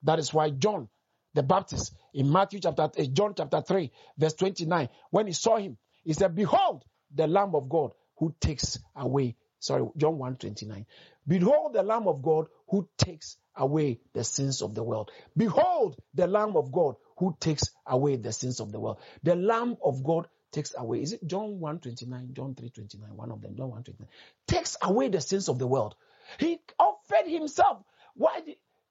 [0.03, 0.89] That is why John
[1.33, 5.77] the Baptist in Matthew chapter eh, John chapter 3 verse 29 when he saw him
[6.03, 10.85] he said behold the lamb of God who takes away sorry John 1:29
[11.27, 16.27] behold the lamb of God who takes away the sins of the world behold the
[16.27, 18.99] lamb of God who takes away the sins of the world.
[19.23, 21.01] The Lamb of God takes away.
[21.01, 24.07] Is it John 129, John 329, one of them, John 129.
[24.47, 25.95] Takes away the sins of the world.
[26.37, 27.83] He offered himself.
[28.15, 28.41] Why,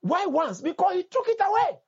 [0.00, 0.60] why once?
[0.60, 1.78] Because he took it away.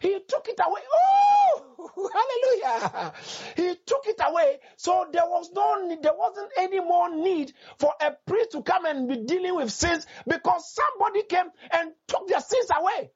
[0.00, 0.80] he took it away.
[0.94, 2.10] Oh,
[2.62, 3.12] hallelujah.
[3.56, 4.58] He took it away.
[4.76, 9.08] So there was no there wasn't any more need for a priest to come and
[9.08, 13.10] be dealing with sins because somebody came and took their sins away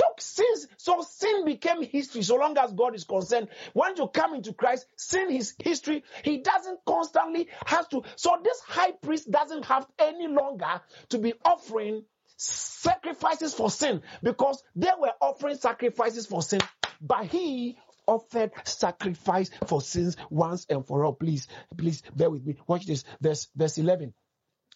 [0.00, 2.22] took sins, so sin became history.
[2.22, 6.04] So long as God is concerned, when you come into Christ, sin is history.
[6.24, 8.02] He doesn't constantly have to.
[8.16, 10.80] So this high priest doesn't have any longer
[11.10, 12.04] to be offering
[12.36, 16.60] sacrifices for sin because they were offering sacrifices for sin,
[17.00, 17.76] but he
[18.06, 21.12] offered sacrifice for sins once and for all.
[21.12, 21.46] Please,
[21.76, 22.56] please bear with me.
[22.66, 23.04] Watch this.
[23.20, 24.14] Verse, verse 11.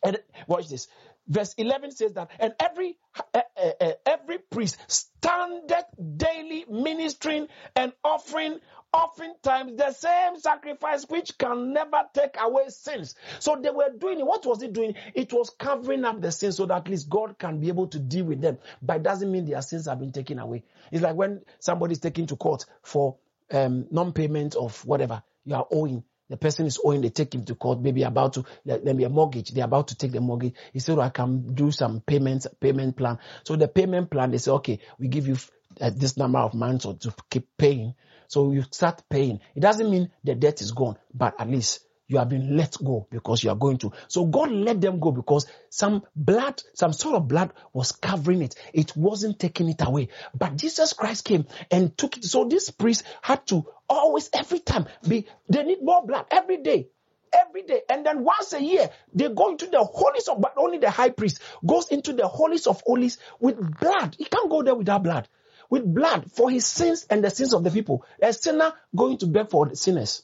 [0.04, 0.88] And watch this.
[1.26, 2.98] Verse 11 says that, and every
[3.32, 3.40] uh,
[3.80, 5.86] uh, every priest standeth
[6.18, 8.60] daily ministering and offering
[8.92, 13.14] oftentimes the same sacrifice which can never take away sins.
[13.40, 14.26] So they were doing it.
[14.26, 14.94] What was it doing?
[15.14, 17.98] It was covering up the sins so that at least God can be able to
[17.98, 18.58] deal with them.
[18.82, 20.64] But it doesn't mean their sins have been taken away.
[20.92, 23.16] It's like when somebody is taken to court for
[23.50, 26.04] um, non-payment of whatever you are owing.
[26.30, 29.10] The person is owing, they take him to court, maybe about to, let be a
[29.10, 30.54] mortgage, they're about to take the mortgage.
[30.72, 33.18] He said, I can do some payments, payment plan.
[33.44, 35.36] So the payment plan, they say, okay, we give you
[35.80, 37.94] uh, this number of months or to keep paying.
[38.28, 39.40] So you start paying.
[39.54, 43.06] It doesn't mean the debt is gone, but at least you have been let go
[43.10, 43.92] because you are going to.
[44.08, 48.54] So God let them go because some blood, some sort of blood was covering it.
[48.72, 50.08] It wasn't taking it away.
[50.34, 52.24] But Jesus Christ came and took it.
[52.24, 56.88] So this priest had to always, every time be, they need more blood every day.
[57.32, 57.82] Every day.
[57.88, 61.10] And then once a year, they go into the holies of, but only the high
[61.10, 64.14] priest goes into the holies of holies with blood.
[64.18, 65.28] He can't go there without blood.
[65.68, 68.04] With blood for his sins and the sins of the people.
[68.22, 70.22] A sinner going to beg for the sinners.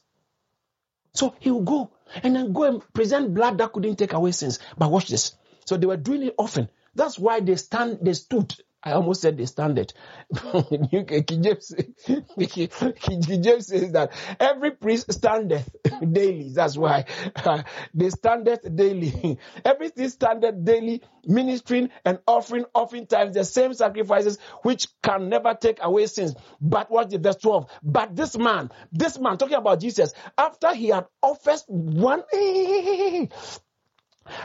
[1.13, 1.91] So he will go
[2.23, 4.61] and then go and present blood that couldn't take away sins.
[4.79, 5.35] But watch this.
[5.67, 6.69] So they were doing it often.
[6.95, 9.93] That's why they stand, they stood I almost said they standard.
[10.53, 11.75] King James,
[12.07, 15.69] King James says that every priest standeth
[16.13, 16.51] daily.
[16.55, 17.05] That's why
[17.37, 17.63] uh,
[17.93, 19.39] they standeth daily.
[19.67, 26.07] Everything standeth daily, ministering and offering oftentimes the same sacrifices which can never take away
[26.07, 26.35] sins.
[26.59, 27.71] But watch the verse 12.
[27.83, 32.23] But this man, this man, talking about Jesus, after he had offered one,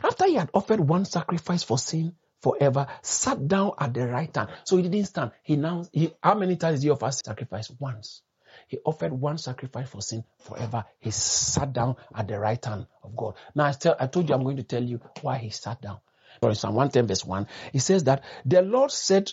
[0.04, 2.16] after he had offered one sacrifice for sin,
[2.46, 4.50] forever, sat down at the right hand.
[4.66, 5.32] So he didn't stand.
[5.42, 7.72] He now, he, how many times did he offer sacrifice?
[7.80, 8.22] Once.
[8.68, 10.86] He offered one sacrifice for sin forever.
[11.00, 13.34] He sat down at the right hand of God.
[13.56, 15.98] Now I, tell, I told you I'm going to tell you why he sat down.
[16.40, 19.32] For Psalm 110 verse 1, he says that the Lord said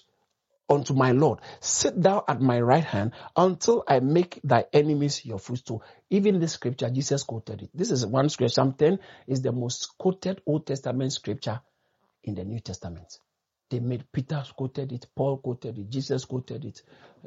[0.71, 5.39] unto my Lord, sit thou at my right hand until I make thy enemies your
[5.39, 5.83] footstool.
[6.09, 7.71] Even this scripture, Jesus quoted it.
[7.75, 8.55] This is one scripture.
[8.55, 11.61] Psalm 10 is the most quoted Old Testament scripture
[12.25, 13.19] in the New Testament.
[13.71, 16.83] They made Peter quoted it, Paul quoted it, Jesus quoted it,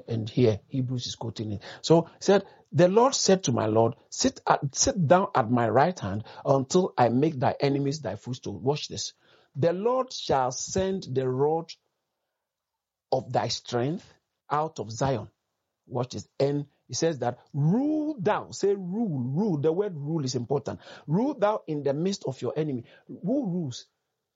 [0.08, 1.64] and here Hebrews is quoting it.
[1.82, 5.98] So said, the Lord said to my Lord, sit at, sit down at my right
[5.98, 8.60] hand until I make thy enemies thy footstool.
[8.60, 9.14] Watch this.
[9.56, 11.72] The Lord shall send the rod
[13.12, 14.14] of thy strength
[14.52, 15.30] out of Zion.
[15.88, 16.28] Watch this.
[16.40, 19.58] And he says that rule thou, say rule, rule.
[19.58, 20.80] The word rule is important.
[21.08, 22.84] Rule thou in the midst of your enemy.
[23.08, 23.88] Who rules?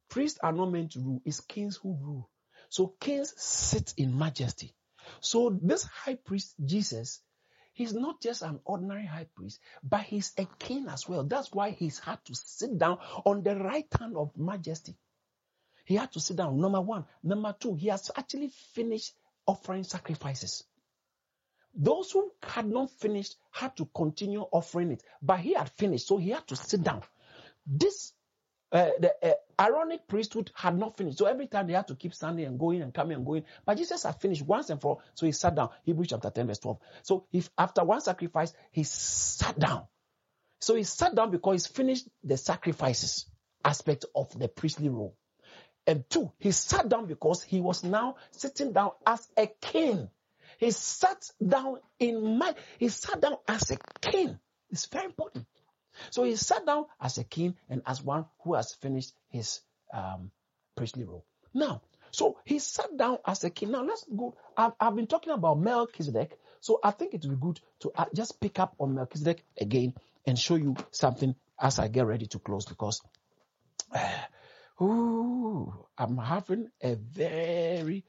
[0.09, 2.29] Priests are not meant to rule, it's kings who rule.
[2.69, 4.73] So kings sit in majesty.
[5.21, 7.21] So this high priest, Jesus,
[7.73, 11.23] he's not just an ordinary high priest, but he's a king as well.
[11.23, 14.95] That's why he's had to sit down on the right hand of majesty.
[15.85, 17.05] He had to sit down, number one.
[17.23, 19.13] Number two, he has actually finished
[19.47, 20.63] offering sacrifices.
[21.73, 26.17] Those who had not finished had to continue offering it, but he had finished, so
[26.17, 27.01] he had to sit down.
[27.65, 28.13] This
[28.71, 31.17] uh, the uh, Aaronic priesthood had not finished.
[31.17, 33.43] So every time they had to keep standing and going and coming and going.
[33.65, 35.01] But Jesus had finished once and for all.
[35.15, 35.69] So he sat down.
[35.83, 36.77] Hebrews chapter 10, verse 12.
[37.03, 39.83] So if after one sacrifice, he sat down.
[40.59, 43.25] So he sat down because he's finished the sacrifices
[43.63, 45.15] aspect of the priestly role.
[45.87, 50.09] And two, he sat down because he was now sitting down as a king.
[50.59, 54.37] He sat down in my, he sat down as a king.
[54.69, 55.47] It's very important.
[56.11, 59.61] So he sat down as a king and as one who has finished his
[59.93, 60.31] um,
[60.75, 61.25] priestly role.
[61.53, 61.81] Now,
[62.11, 63.71] so he sat down as a king.
[63.71, 64.35] Now let's go.
[64.57, 68.05] I've, I've been talking about Melchizedek, so I think it would be good to uh,
[68.13, 69.93] just pick up on Melchizedek again
[70.25, 73.01] and show you something as I get ready to close because
[73.93, 74.09] uh,
[74.83, 78.05] ooh, I'm having a very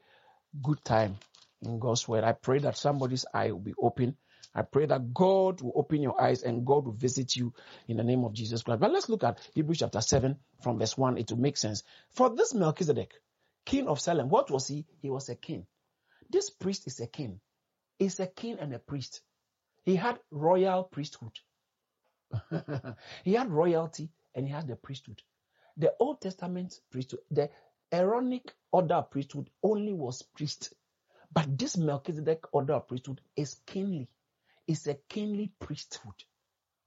[0.61, 1.17] good time
[1.61, 2.23] in God's word.
[2.23, 4.17] I pray that somebody's eye will be open
[4.53, 7.53] I pray that God will open your eyes and God will visit you
[7.87, 8.81] in the name of Jesus Christ.
[8.81, 11.17] But let's look at Hebrews chapter 7 from verse 1.
[11.17, 11.83] It will make sense.
[12.11, 13.13] For this Melchizedek,
[13.65, 14.85] king of Salem, what was he?
[15.01, 15.65] He was a king.
[16.29, 17.39] This priest is a king.
[17.99, 19.21] He's a king and a priest.
[19.83, 21.37] He had royal priesthood.
[23.23, 25.21] he had royalty and he had the priesthood.
[25.77, 27.49] The Old Testament priesthood, the
[27.91, 30.73] Aaronic order of priesthood only was priest.
[31.33, 34.09] But this Melchizedek order of priesthood is kingly.
[34.71, 36.13] It's a kingly priesthood,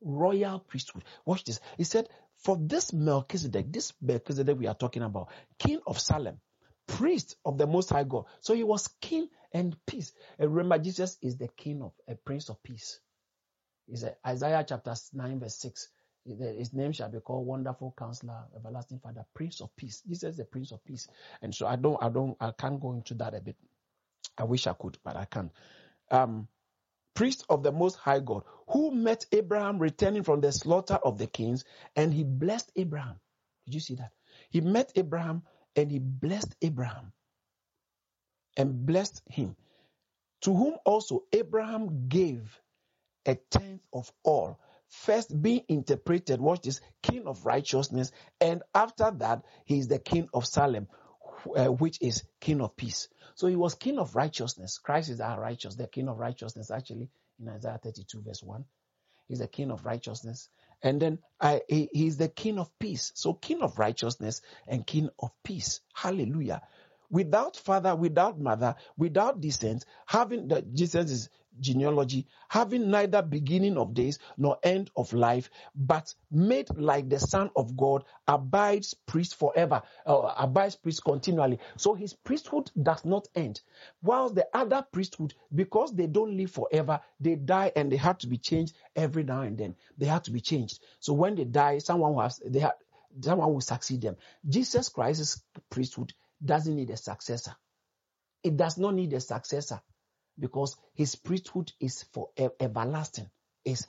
[0.01, 1.05] royal priesthood.
[1.27, 1.61] Watch this.
[1.77, 2.09] He said,
[2.39, 5.29] For this Melchizedek, this Melchizedek we are talking about,
[5.59, 6.41] king of Salem,
[6.87, 8.25] priest of the Most High God.
[8.41, 10.15] So he was king and peace.
[10.39, 13.01] And remember, Jesus is the king of a prince of peace.
[13.87, 15.89] Is Isaiah chapter 9, verse 6.
[16.25, 20.01] His name shall be called Wonderful Counselor, Everlasting Father, Prince of Peace.
[20.09, 21.07] Jesus is the Prince of Peace.
[21.43, 23.57] And so I don't, I don't, I can't go into that a bit.
[24.39, 25.53] I wish I could, but I can't.
[26.11, 26.49] Um,
[27.15, 31.27] priest of the Most High God, who met Abraham returning from the slaughter of the
[31.27, 31.65] kings,
[31.97, 33.17] and he blessed Abraham.
[33.67, 34.13] Did you see that?
[34.51, 35.43] He met Abraham
[35.77, 37.13] and he blessed Abraham
[38.57, 39.57] and blessed him,
[40.43, 42.61] to whom also Abraham gave
[43.27, 44.59] a tenth of all.
[44.89, 50.29] First being interpreted, watch this, king of righteousness, and after that, he is the king
[50.33, 50.87] of Salem,
[51.47, 53.09] uh, which is king of peace.
[53.35, 54.79] So he was king of righteousness.
[54.79, 58.65] Christ is our righteous, the king of righteousness, actually, in Isaiah 32, verse 1.
[59.29, 60.49] He's the king of righteousness.
[60.83, 63.13] And then I, he, he's the king of peace.
[63.15, 65.81] So king of righteousness and king of peace.
[65.95, 66.63] Hallelujah
[67.11, 71.29] without father, without mother, without descent, having the Jesus'
[71.61, 77.51] genealogy, having neither beginning of days nor end of life, but made like the Son
[77.57, 81.59] of God, abides priest forever, uh, abides priest continually.
[81.77, 83.61] So his priesthood does not end.
[84.01, 88.27] While the other priesthood, because they don't live forever, they die and they have to
[88.27, 89.77] be changed every now and then.
[89.99, 90.81] They have to be changed.
[91.01, 92.75] So when they die, someone has they have
[93.21, 94.17] someone will succeed them.
[94.49, 96.13] Jesus Christ's priesthood
[96.45, 97.55] doesn't need a successor.
[98.43, 99.81] It does not need a successor
[100.39, 102.31] because his priesthood is for
[102.61, 103.31] everlasting.
[103.65, 103.87] Is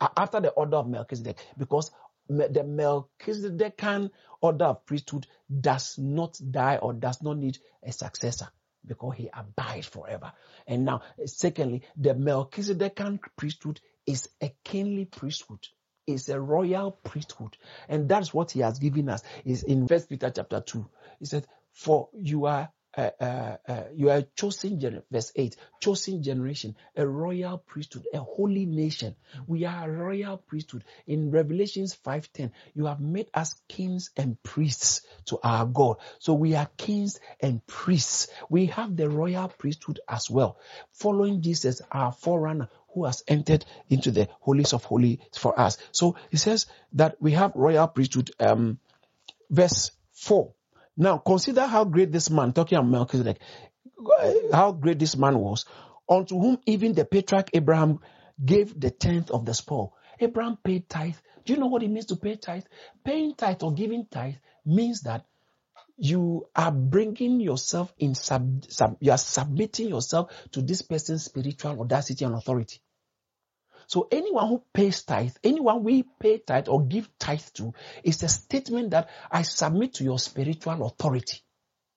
[0.00, 1.90] after the order of Melchizedek because
[2.28, 4.10] the Melchizedekan
[4.40, 5.26] order of priesthood
[5.60, 8.48] does not die or does not need a successor
[8.86, 10.32] because he abides forever.
[10.66, 15.66] And now, secondly, the Melchizedekan priesthood is a kingly priesthood.
[16.06, 17.56] is a royal priesthood.
[17.88, 19.22] And that's what he has given us.
[19.44, 20.88] Is in First Peter chapter 2.
[21.20, 25.56] He said, for you are uh, uh, uh, you are a chosen generation, verse 8,
[25.80, 29.16] chosen generation, a royal priesthood, a holy nation.
[29.46, 30.84] We are a royal priesthood.
[31.06, 35.96] In Revelations 5.10, you have made us kings and priests to our God.
[36.18, 38.28] So we are kings and priests.
[38.50, 40.58] We have the royal priesthood as well.
[40.92, 45.78] Following Jesus, our forerunner, who has entered into the holies of holies for us.
[45.92, 48.78] So he says that we have royal priesthood, um,
[49.50, 50.52] verse 4.
[50.96, 53.40] Now consider how great this man, talking about Melchizedek,
[54.52, 55.64] how great this man was,
[56.08, 58.00] unto whom even the patriarch Abraham
[58.44, 59.94] gave the tenth of the spoil.
[60.20, 61.16] Abraham paid tithe.
[61.44, 62.64] Do you know what it means to pay tithe?
[63.04, 65.24] Paying tithe or giving tithe means that
[65.96, 71.80] you are bringing yourself in sub, sub, you are submitting yourself to this person's spiritual
[71.80, 72.80] audacity and authority.
[73.92, 78.28] So anyone who pays tithe, anyone we pay tithe or give tithe to, is a
[78.28, 81.42] statement that I submit to your spiritual authority.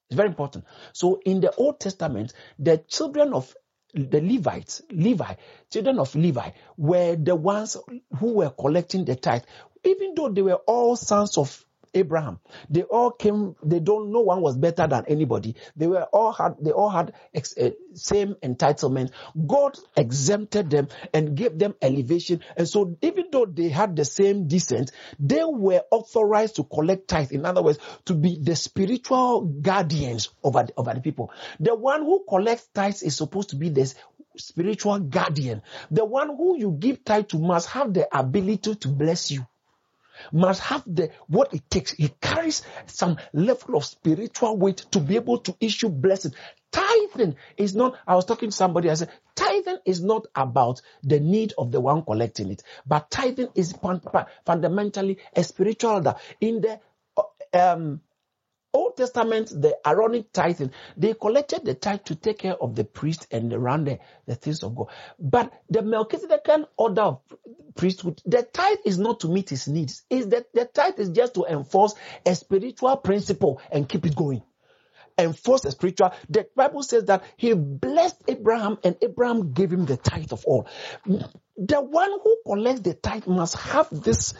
[0.10, 0.66] It's very important.
[0.91, 3.56] So in the Old Testament, the children of
[3.93, 5.36] the Levites, Levi,
[5.72, 7.78] children of Levi, were the ones
[8.20, 9.43] who were collecting the tithe,
[9.86, 11.66] even though they were all sons of
[11.96, 12.39] Abraham.
[12.70, 15.56] They all came, they don't, no one was better than anybody.
[15.76, 19.12] They were all had, they all had ex, uh, same entitlement.
[19.48, 22.41] God exempted them and gave them elevation.
[22.58, 27.32] And so even though they had the same descent, they were authorized to collect tithes.
[27.32, 31.32] In other words, to be the spiritual guardians over over the people.
[31.60, 33.96] The one who collects tithes is supposed to be this
[34.38, 35.62] spiritual guardian.
[35.91, 39.48] The one who you give tithe to must have the ability to bless you
[40.32, 41.91] must have the what it takes.
[41.91, 46.34] He carries some level of spiritual weight to be able to issue blessing.
[46.72, 51.20] Tithing is not, I was talking to somebody, I said, tithing is not about the
[51.20, 53.74] need of the one collecting it, but tithing is
[54.45, 56.16] fundamentally a spiritual order.
[56.41, 56.80] In the
[57.53, 58.01] um,
[58.76, 63.26] Old Testament, the Aaronic tithing, they collected the tithe to take care of the priest
[63.32, 64.88] and around the, the things of God.
[65.17, 67.21] But the Melchizedekan order of
[67.76, 70.03] priesthood, the tithe is not to meet his needs.
[70.09, 71.93] Is that the tithe is just to enforce
[72.26, 74.43] a spiritual principle and keep it going.
[75.17, 76.11] Enforce a spiritual.
[76.28, 80.67] The Bible says that he blessed Abraham and Abraham gave him the tithe of all.
[81.05, 84.34] The one who collects the tithe must have this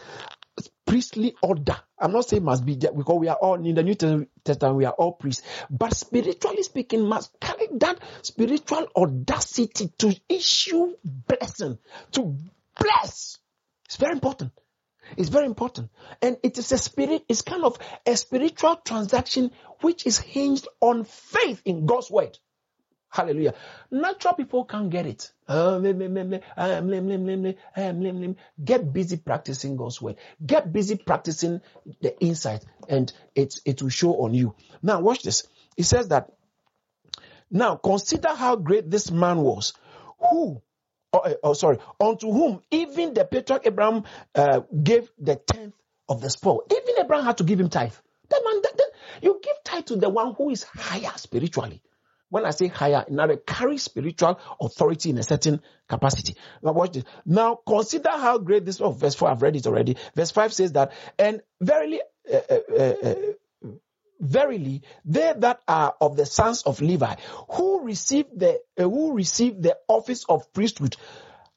[0.86, 1.76] priestly order.
[1.98, 4.92] I'm not saying must be because we are all in the New Testament, we are
[4.92, 11.78] all priests, but spiritually speaking, must carry that spiritual audacity to issue blessing,
[12.12, 12.36] to
[12.78, 13.38] bless.
[13.86, 14.52] It's very important.
[15.16, 15.90] It's very important.
[16.20, 21.04] And it is a spirit, it's kind of a spiritual transaction which is hinged on
[21.04, 22.38] faith in God's word.
[23.16, 23.54] Hallelujah.
[23.90, 25.32] Natural people can't get it.
[28.62, 30.16] Get busy practicing God's word.
[30.44, 31.62] Get busy practicing
[32.02, 34.54] the insight and it, it will show on you.
[34.82, 35.48] Now watch this.
[35.78, 36.30] It says that
[37.50, 39.72] now consider how great this man was
[40.18, 40.60] who
[41.14, 44.04] oh, eh, oh sorry, unto whom even the patriarch Abraham
[44.34, 45.74] uh, gave the tenth
[46.06, 46.64] of the spoil.
[46.70, 47.94] Even Abraham had to give him tithe.
[48.28, 48.90] That man, that, that,
[49.22, 51.80] you give tithe to the one who is higher spiritually.
[52.28, 56.34] When I say higher, now they carry spiritual authority in a certain capacity.
[56.62, 57.04] Now watch this.
[57.24, 58.80] Now consider how great this.
[58.80, 59.28] Oh, verse four.
[59.28, 59.96] I've read it already.
[60.14, 62.00] Verse five says that, and verily,
[62.32, 63.14] uh, uh, uh,
[64.18, 67.14] verily, they that are of the sons of Levi,
[67.50, 70.96] who receive the uh, who receive the office of priesthood,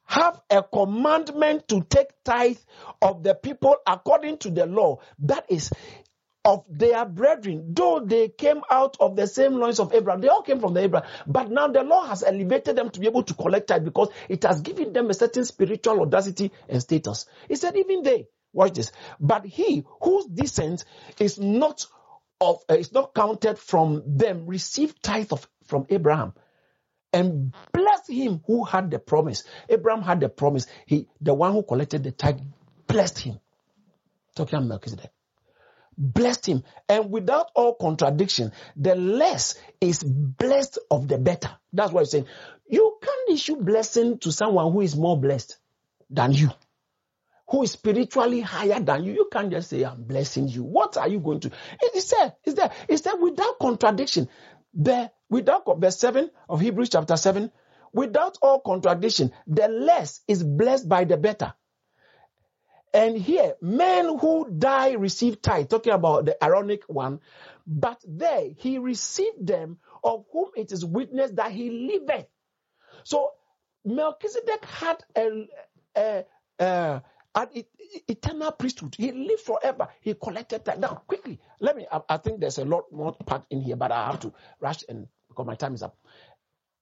[0.04, 2.58] have a commandment to take tithe
[3.02, 4.98] of the people according to the law.
[5.20, 5.72] That is
[6.44, 10.20] of their brethren, though they came out of the same loins of Abraham.
[10.20, 11.08] They all came from the Abraham.
[11.26, 14.42] But now the law has elevated them to be able to collect tithe because it
[14.44, 17.26] has given them a certain spiritual audacity and status.
[17.48, 20.84] He said, even they, watch this, but he whose descent
[21.18, 21.86] is not
[22.40, 26.32] of, uh, is not counted from them, received tithe of, from Abraham
[27.12, 29.44] and bless him who had the promise.
[29.68, 30.66] Abraham had the promise.
[30.86, 32.40] He, the one who collected the tithe,
[32.86, 33.40] blessed him.
[34.34, 35.10] Talking about Melchizedek
[36.00, 36.64] blessed him.
[36.88, 41.50] And without all contradiction, the less is blessed of the better.
[41.72, 42.26] That's what he's saying.
[42.68, 45.58] You can't issue blessing to someone who is more blessed
[46.08, 46.50] than you,
[47.48, 49.12] who is spiritually higher than you.
[49.12, 50.64] You can't just say, I'm blessing you.
[50.64, 51.50] What are you going to?
[51.82, 52.34] It's there.
[52.44, 52.72] It's there.
[52.88, 54.28] It's there without contradiction.
[54.72, 57.50] The, without verse 7 of Hebrews chapter 7,
[57.92, 61.54] without all contradiction, the less is blessed by the better.
[62.92, 67.20] And here, men who die receive tithe, talking about the Aaronic one,
[67.66, 72.26] but there he received them of whom it is witness that he liveth.
[73.04, 73.30] So
[73.84, 75.48] Melchizedek had a,
[75.96, 76.24] a,
[76.58, 77.02] a
[77.34, 77.48] an
[78.08, 78.94] eternal priesthood.
[78.96, 79.88] He lived forever.
[80.00, 80.80] He collected tithe.
[80.80, 81.86] Now, quickly, let me.
[81.90, 84.82] I, I think there's a lot more packed in here, but I have to rush
[84.88, 85.96] and because my time is up.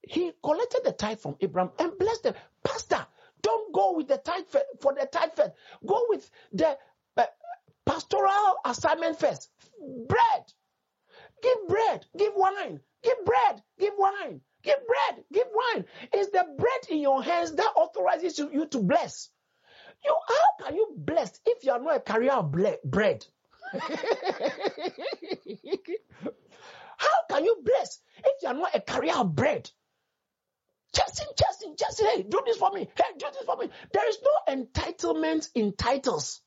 [0.01, 2.33] He collected the tithe from Abraham and blessed them.
[2.63, 3.05] Pastor,
[3.41, 4.45] don't go with the tithe
[4.81, 5.51] for the tithe first.
[5.85, 6.77] Go with the
[7.17, 7.25] uh,
[7.85, 9.49] pastoral assignment first.
[10.07, 10.43] Bread.
[11.41, 12.05] Give bread.
[12.17, 12.79] Give wine.
[13.03, 13.63] Give bread.
[13.79, 14.41] Give wine.
[14.63, 15.23] Give bread.
[15.31, 15.85] Give wine.
[16.13, 19.29] It's the bread in your hands that authorizes you, you to bless.
[20.03, 22.51] You, how can you bless if you are not a carrier of
[22.83, 23.25] bread?
[23.71, 23.79] how
[27.29, 29.69] can you bless if you are not a carrier of bread?
[30.95, 32.89] Justin, Justin, Justin, hey, do this for me.
[32.95, 33.69] Hey, do this for me.
[33.93, 36.41] There is no entitlement in titles.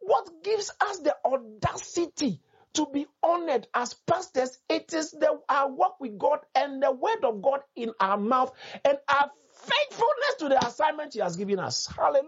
[0.00, 2.40] What gives us the audacity
[2.74, 7.24] to be honored as pastors, it is the, our work with God and the word
[7.24, 8.52] of God in our mouth
[8.84, 11.86] and our faithfulness to the assignment He has given us.
[11.86, 12.26] Hallelujah.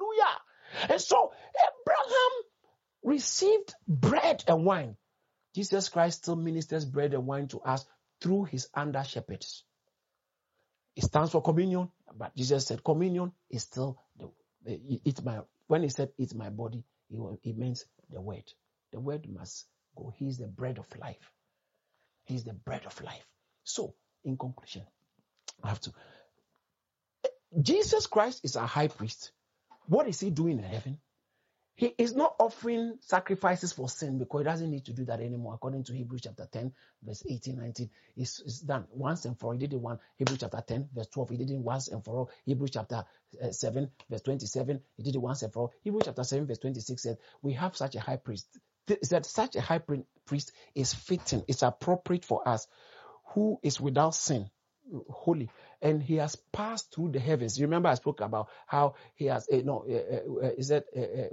[0.89, 2.33] And so Abraham
[3.03, 4.97] received bread and wine.
[5.55, 7.85] Jesus Christ still ministers bread and wine to us
[8.21, 9.65] through his under shepherds.
[10.97, 14.31] It stands for communion, but Jesus said communion is still the
[15.05, 16.85] it's my when he said it's my body,
[17.43, 18.45] it means the word.
[18.93, 19.67] The word must
[19.97, 20.13] go.
[20.17, 21.33] He's the bread of life.
[22.25, 23.27] He's the bread of life.
[23.65, 24.83] So, in conclusion,
[25.63, 25.93] I have to.
[27.25, 27.29] Eh,
[27.61, 29.33] Jesus Christ is our high priest.
[29.87, 30.99] What is he doing in heaven?
[31.77, 35.55] He is not offering sacrifices for sin because he doesn't need to do that anymore.
[35.55, 39.53] According to Hebrews chapter 10, verse 18, 19, it's, it's done once and for all.
[39.55, 39.99] He did it one.
[40.17, 42.33] Hebrews chapter 10, verse 12, he did it once and for all.
[42.45, 43.05] Hebrews chapter
[43.43, 45.75] uh, 7, verse 27, he did it once and for all.
[45.83, 48.59] Hebrews chapter 7, verse 26 said, We have such a high priest.
[48.87, 49.79] That such a high
[50.27, 52.69] priest is fitting, it's appropriate for us,
[53.35, 54.51] who is without sin,
[55.09, 57.59] holy, and he has passed through the heavens.
[57.59, 60.85] You remember I spoke about how he has, uh, no, uh, uh, is that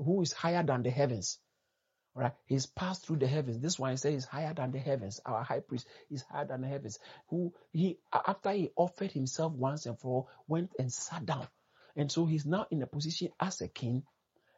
[0.04, 1.40] who is higher than the heavens?
[2.14, 2.34] Right?
[2.46, 3.60] He's passed through the heavens.
[3.60, 5.22] This one says he's higher than the heavens.
[5.26, 7.00] Our high priest is higher than the heavens.
[7.30, 11.48] Who he after he offered himself once and for all, went and sat down.
[11.96, 14.04] And so he's now in a position as a king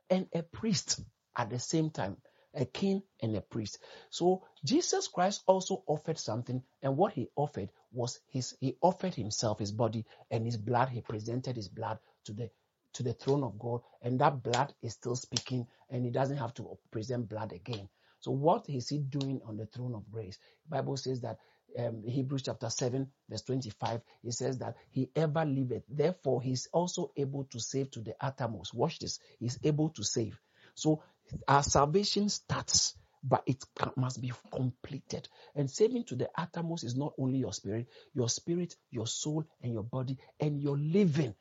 [0.09, 0.99] and a priest
[1.35, 2.17] at the same time
[2.53, 3.79] a king and a priest.
[4.09, 9.59] So Jesus Christ also offered something, and what he offered was his he offered himself,
[9.59, 10.89] his body, and his blood.
[10.89, 12.49] He presented his blood to the
[12.93, 16.53] to the throne of God, and that blood is still speaking, and he doesn't have
[16.55, 17.89] to present blood again.
[18.19, 20.37] So what is he doing on the throne of grace?
[20.65, 21.39] The Bible says that
[21.77, 25.83] um, Hebrews chapter 7, verse 25, it says that he ever liveth.
[25.89, 28.73] Therefore, he's also able to save to the uttermost.
[28.73, 29.19] Watch this.
[29.39, 30.39] He's able to save.
[30.75, 31.03] So
[31.47, 33.63] our salvation starts, but it
[33.95, 35.27] must be completed.
[35.55, 39.73] And saving to the uttermost is not only your spirit, your spirit, your soul, and
[39.73, 41.35] your body, and your living.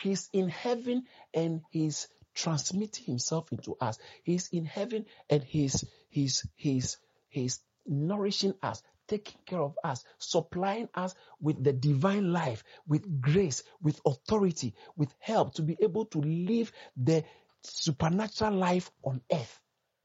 [0.00, 3.98] He's in heaven and he's transmitting himself into us.
[4.22, 6.98] He's in heaven and he's he's he's
[7.28, 13.62] he's nourishing us, taking care of us, supplying us with the divine life, with grace,
[13.80, 17.24] with authority, with help to be able to live the
[17.70, 19.60] supernatural life on earth.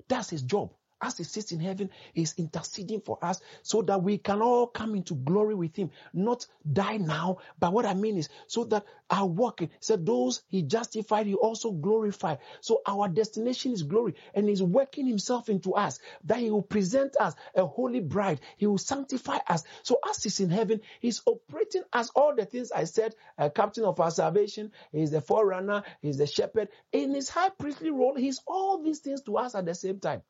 [0.08, 0.72] That's his job
[1.02, 4.96] as he sits in heaven, he's interceding for us so that we can all come
[4.96, 7.38] into glory with him, not die now.
[7.60, 11.72] But what I mean is so that our work, said those he justified, he also
[11.72, 12.40] glorified.
[12.62, 17.16] So our destination is glory and he's working himself into us that he will present
[17.20, 18.40] us a holy bride.
[18.58, 19.64] He will sanctify us.
[19.84, 23.84] So as he's in heaven, he's operating as all the things I said, a captain
[23.84, 24.72] of our salvation.
[24.92, 25.84] He's the forerunner.
[26.02, 26.70] He's the shepherd.
[26.92, 30.22] In his high priestly role, he's all these things to us at the same time.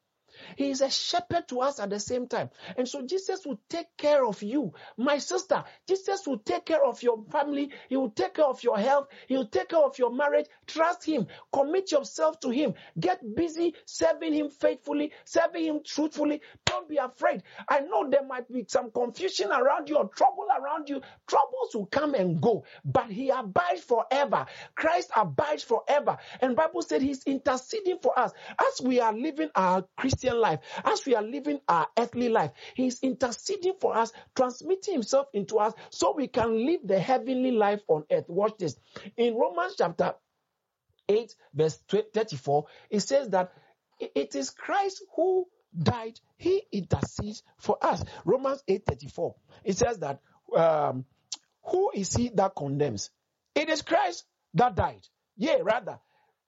[0.56, 2.50] He is a shepherd to us at the same time.
[2.78, 4.74] And so Jesus will take care of you.
[4.98, 7.72] My sister, Jesus will take care of your family.
[7.90, 9.08] He will take care of your health.
[9.28, 10.48] He will take care of your marriage.
[10.68, 11.28] Trust Him.
[11.52, 12.74] Commit yourself to Him.
[13.00, 16.42] Get busy serving Him faithfully, serving Him truthfully.
[16.66, 17.44] Don't be afraid.
[17.70, 21.02] I know there might be some confusion around you or trouble around you.
[21.28, 24.46] Troubles will come and go, but He abides forever.
[24.76, 26.18] Christ abides forever.
[26.42, 31.06] And Bible said He's interceding for us as we are living our Christian Life, as
[31.06, 35.74] we are living our earthly life, He is interceding for us, transmitting Himself into us
[35.90, 38.26] so we can live the heavenly life on earth.
[38.28, 38.76] Watch this.
[39.18, 40.16] In Romans chapter
[41.08, 43.54] 8, verse 34, it says that
[44.00, 48.04] it is Christ who died, He intercedes for us.
[48.26, 50.20] Romans 8 34, it says that
[50.56, 51.06] um,
[51.64, 53.10] who is He that condemns?
[53.56, 55.08] It is Christ that died.
[55.38, 56.00] Yea, rather,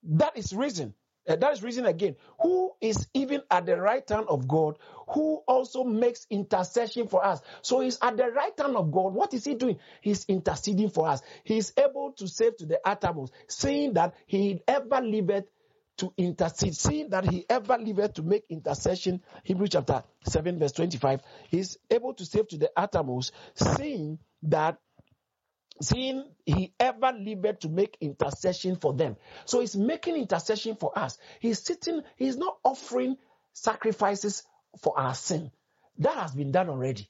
[0.04, 0.94] that is reason
[1.28, 2.16] uh, that is reason again.
[2.42, 4.78] Who is even at the right hand of God,
[5.14, 7.42] who also makes intercession for us.
[7.62, 9.14] So he's at the right hand of God.
[9.14, 9.80] What is he doing?
[10.02, 11.22] He's interceding for us.
[11.44, 15.46] He's able to save to the uttermost, saying that he ever liveth
[15.98, 19.22] to intercede, seeing that he ever liveth to make intercession.
[19.44, 21.22] Hebrews chapter 7, verse 25.
[21.50, 24.80] He's able to save to the uttermost, saying that
[25.84, 29.18] seeing he ever lived to make intercession for them.
[29.46, 31.18] So he's making intercession for us.
[31.40, 33.18] He's sitting, he's not offering
[33.54, 34.44] sacrifices
[34.82, 35.52] for our sin.
[36.00, 37.10] That has been done already.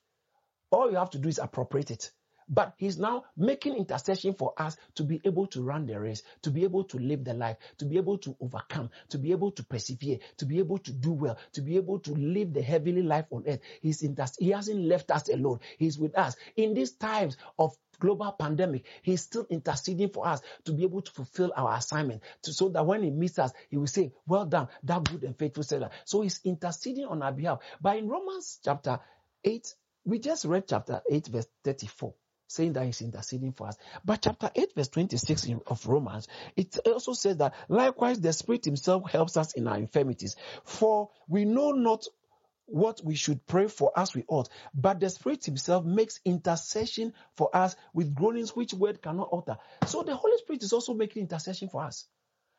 [0.71, 2.11] All you have to do is appropriate it.
[2.49, 6.51] But he's now making intercession for us to be able to run the race, to
[6.51, 9.63] be able to live the life, to be able to overcome, to be able to
[9.63, 13.26] persevere, to be able to do well, to be able to live the heavenly life
[13.32, 13.61] on earth.
[13.82, 15.59] He's in inter- he hasn't left us alone.
[15.78, 16.36] He's with us.
[16.55, 21.12] In these times of global pandemic, he's still interceding for us to be able to
[21.12, 24.68] fulfill our assignment to, so that when he meets us, he will say, well done,
[24.84, 25.93] that good and faithful servant.
[26.04, 27.60] So he's interceding on our behalf.
[27.82, 28.99] But in Romans chapter
[29.45, 29.74] 8,
[30.04, 32.14] we just read chapter 8 verse 34
[32.47, 33.78] saying that he's interceding for us.
[34.06, 36.28] But chapter 8 verse 26 of Romans,
[36.58, 40.36] it also says that likewise the Spirit himself helps us in our infirmities.
[40.66, 42.06] For we know not
[42.66, 44.49] what we should pray for as we ought.
[44.74, 49.57] But the Spirit Himself makes intercession for us with groanings which word cannot utter.
[49.88, 52.05] So the Holy Spirit is also making intercession for us.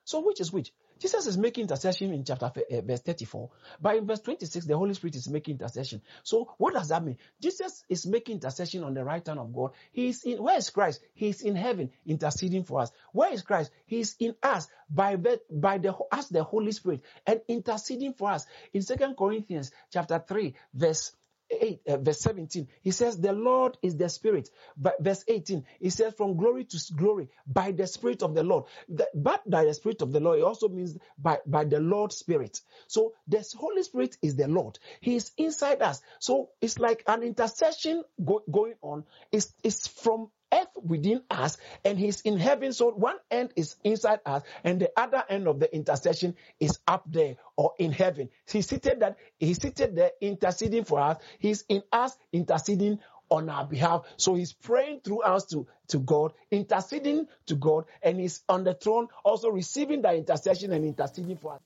[0.05, 0.73] So which is which?
[0.99, 4.95] Jesus is making intercession in chapter uh, verse 34, but in verse 26, the Holy
[4.95, 6.01] Spirit is making intercession.
[6.23, 7.19] So what does that mean?
[7.41, 9.73] Jesus is making intercession on the right hand of God.
[9.93, 11.01] He is in where is Christ?
[11.15, 12.93] He is in heaven interceding for us.
[13.13, 13.71] Where is Christ?
[13.87, 18.47] He is in us by by the as the Holy Spirit and interceding for us.
[18.73, 21.13] In Second Corinthians chapter 3, verse
[21.61, 24.51] 8, uh, verse 17, he says, The Lord is the Spirit.
[24.77, 28.65] But verse 18, he says, From glory to glory by the Spirit of the Lord.
[28.89, 32.17] The, but by the Spirit of the Lord, it also means by, by the Lord's
[32.17, 32.61] Spirit.
[32.87, 34.79] So the Holy Spirit is the Lord.
[35.01, 36.03] He is inside us.
[36.19, 39.05] So it's like an intercession go, going on.
[39.33, 42.73] It's, it's from earth within us and he's in heaven.
[42.73, 47.05] So one end is inside us and the other end of the intercession is up
[47.07, 48.29] there or in heaven.
[48.51, 51.19] He seated that he seated there interceding for us.
[51.39, 53.01] He's in us interceding
[53.31, 54.05] on our behalf.
[54.17, 58.75] So he's praying through us to, to God, interceding to God, and he's on the
[58.75, 61.61] throne also receiving the intercession and interceding for us.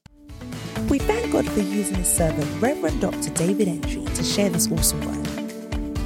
[0.88, 3.30] We thank God for using his servant, Reverend Dr.
[3.30, 5.47] David Entry, to share this awesome word.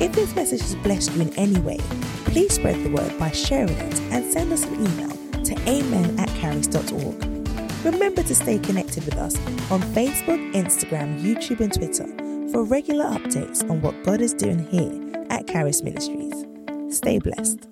[0.02, 1.78] If this message has blessed you in any way,
[2.24, 6.28] please spread the word by sharing it and send us an email to amen at
[6.30, 7.24] caris.org.
[7.84, 9.36] Remember to stay connected with us
[9.70, 12.06] on Facebook, Instagram, YouTube, and Twitter
[12.50, 16.34] for regular updates on what God is doing here at Caris Ministries.
[16.90, 17.71] Stay blessed.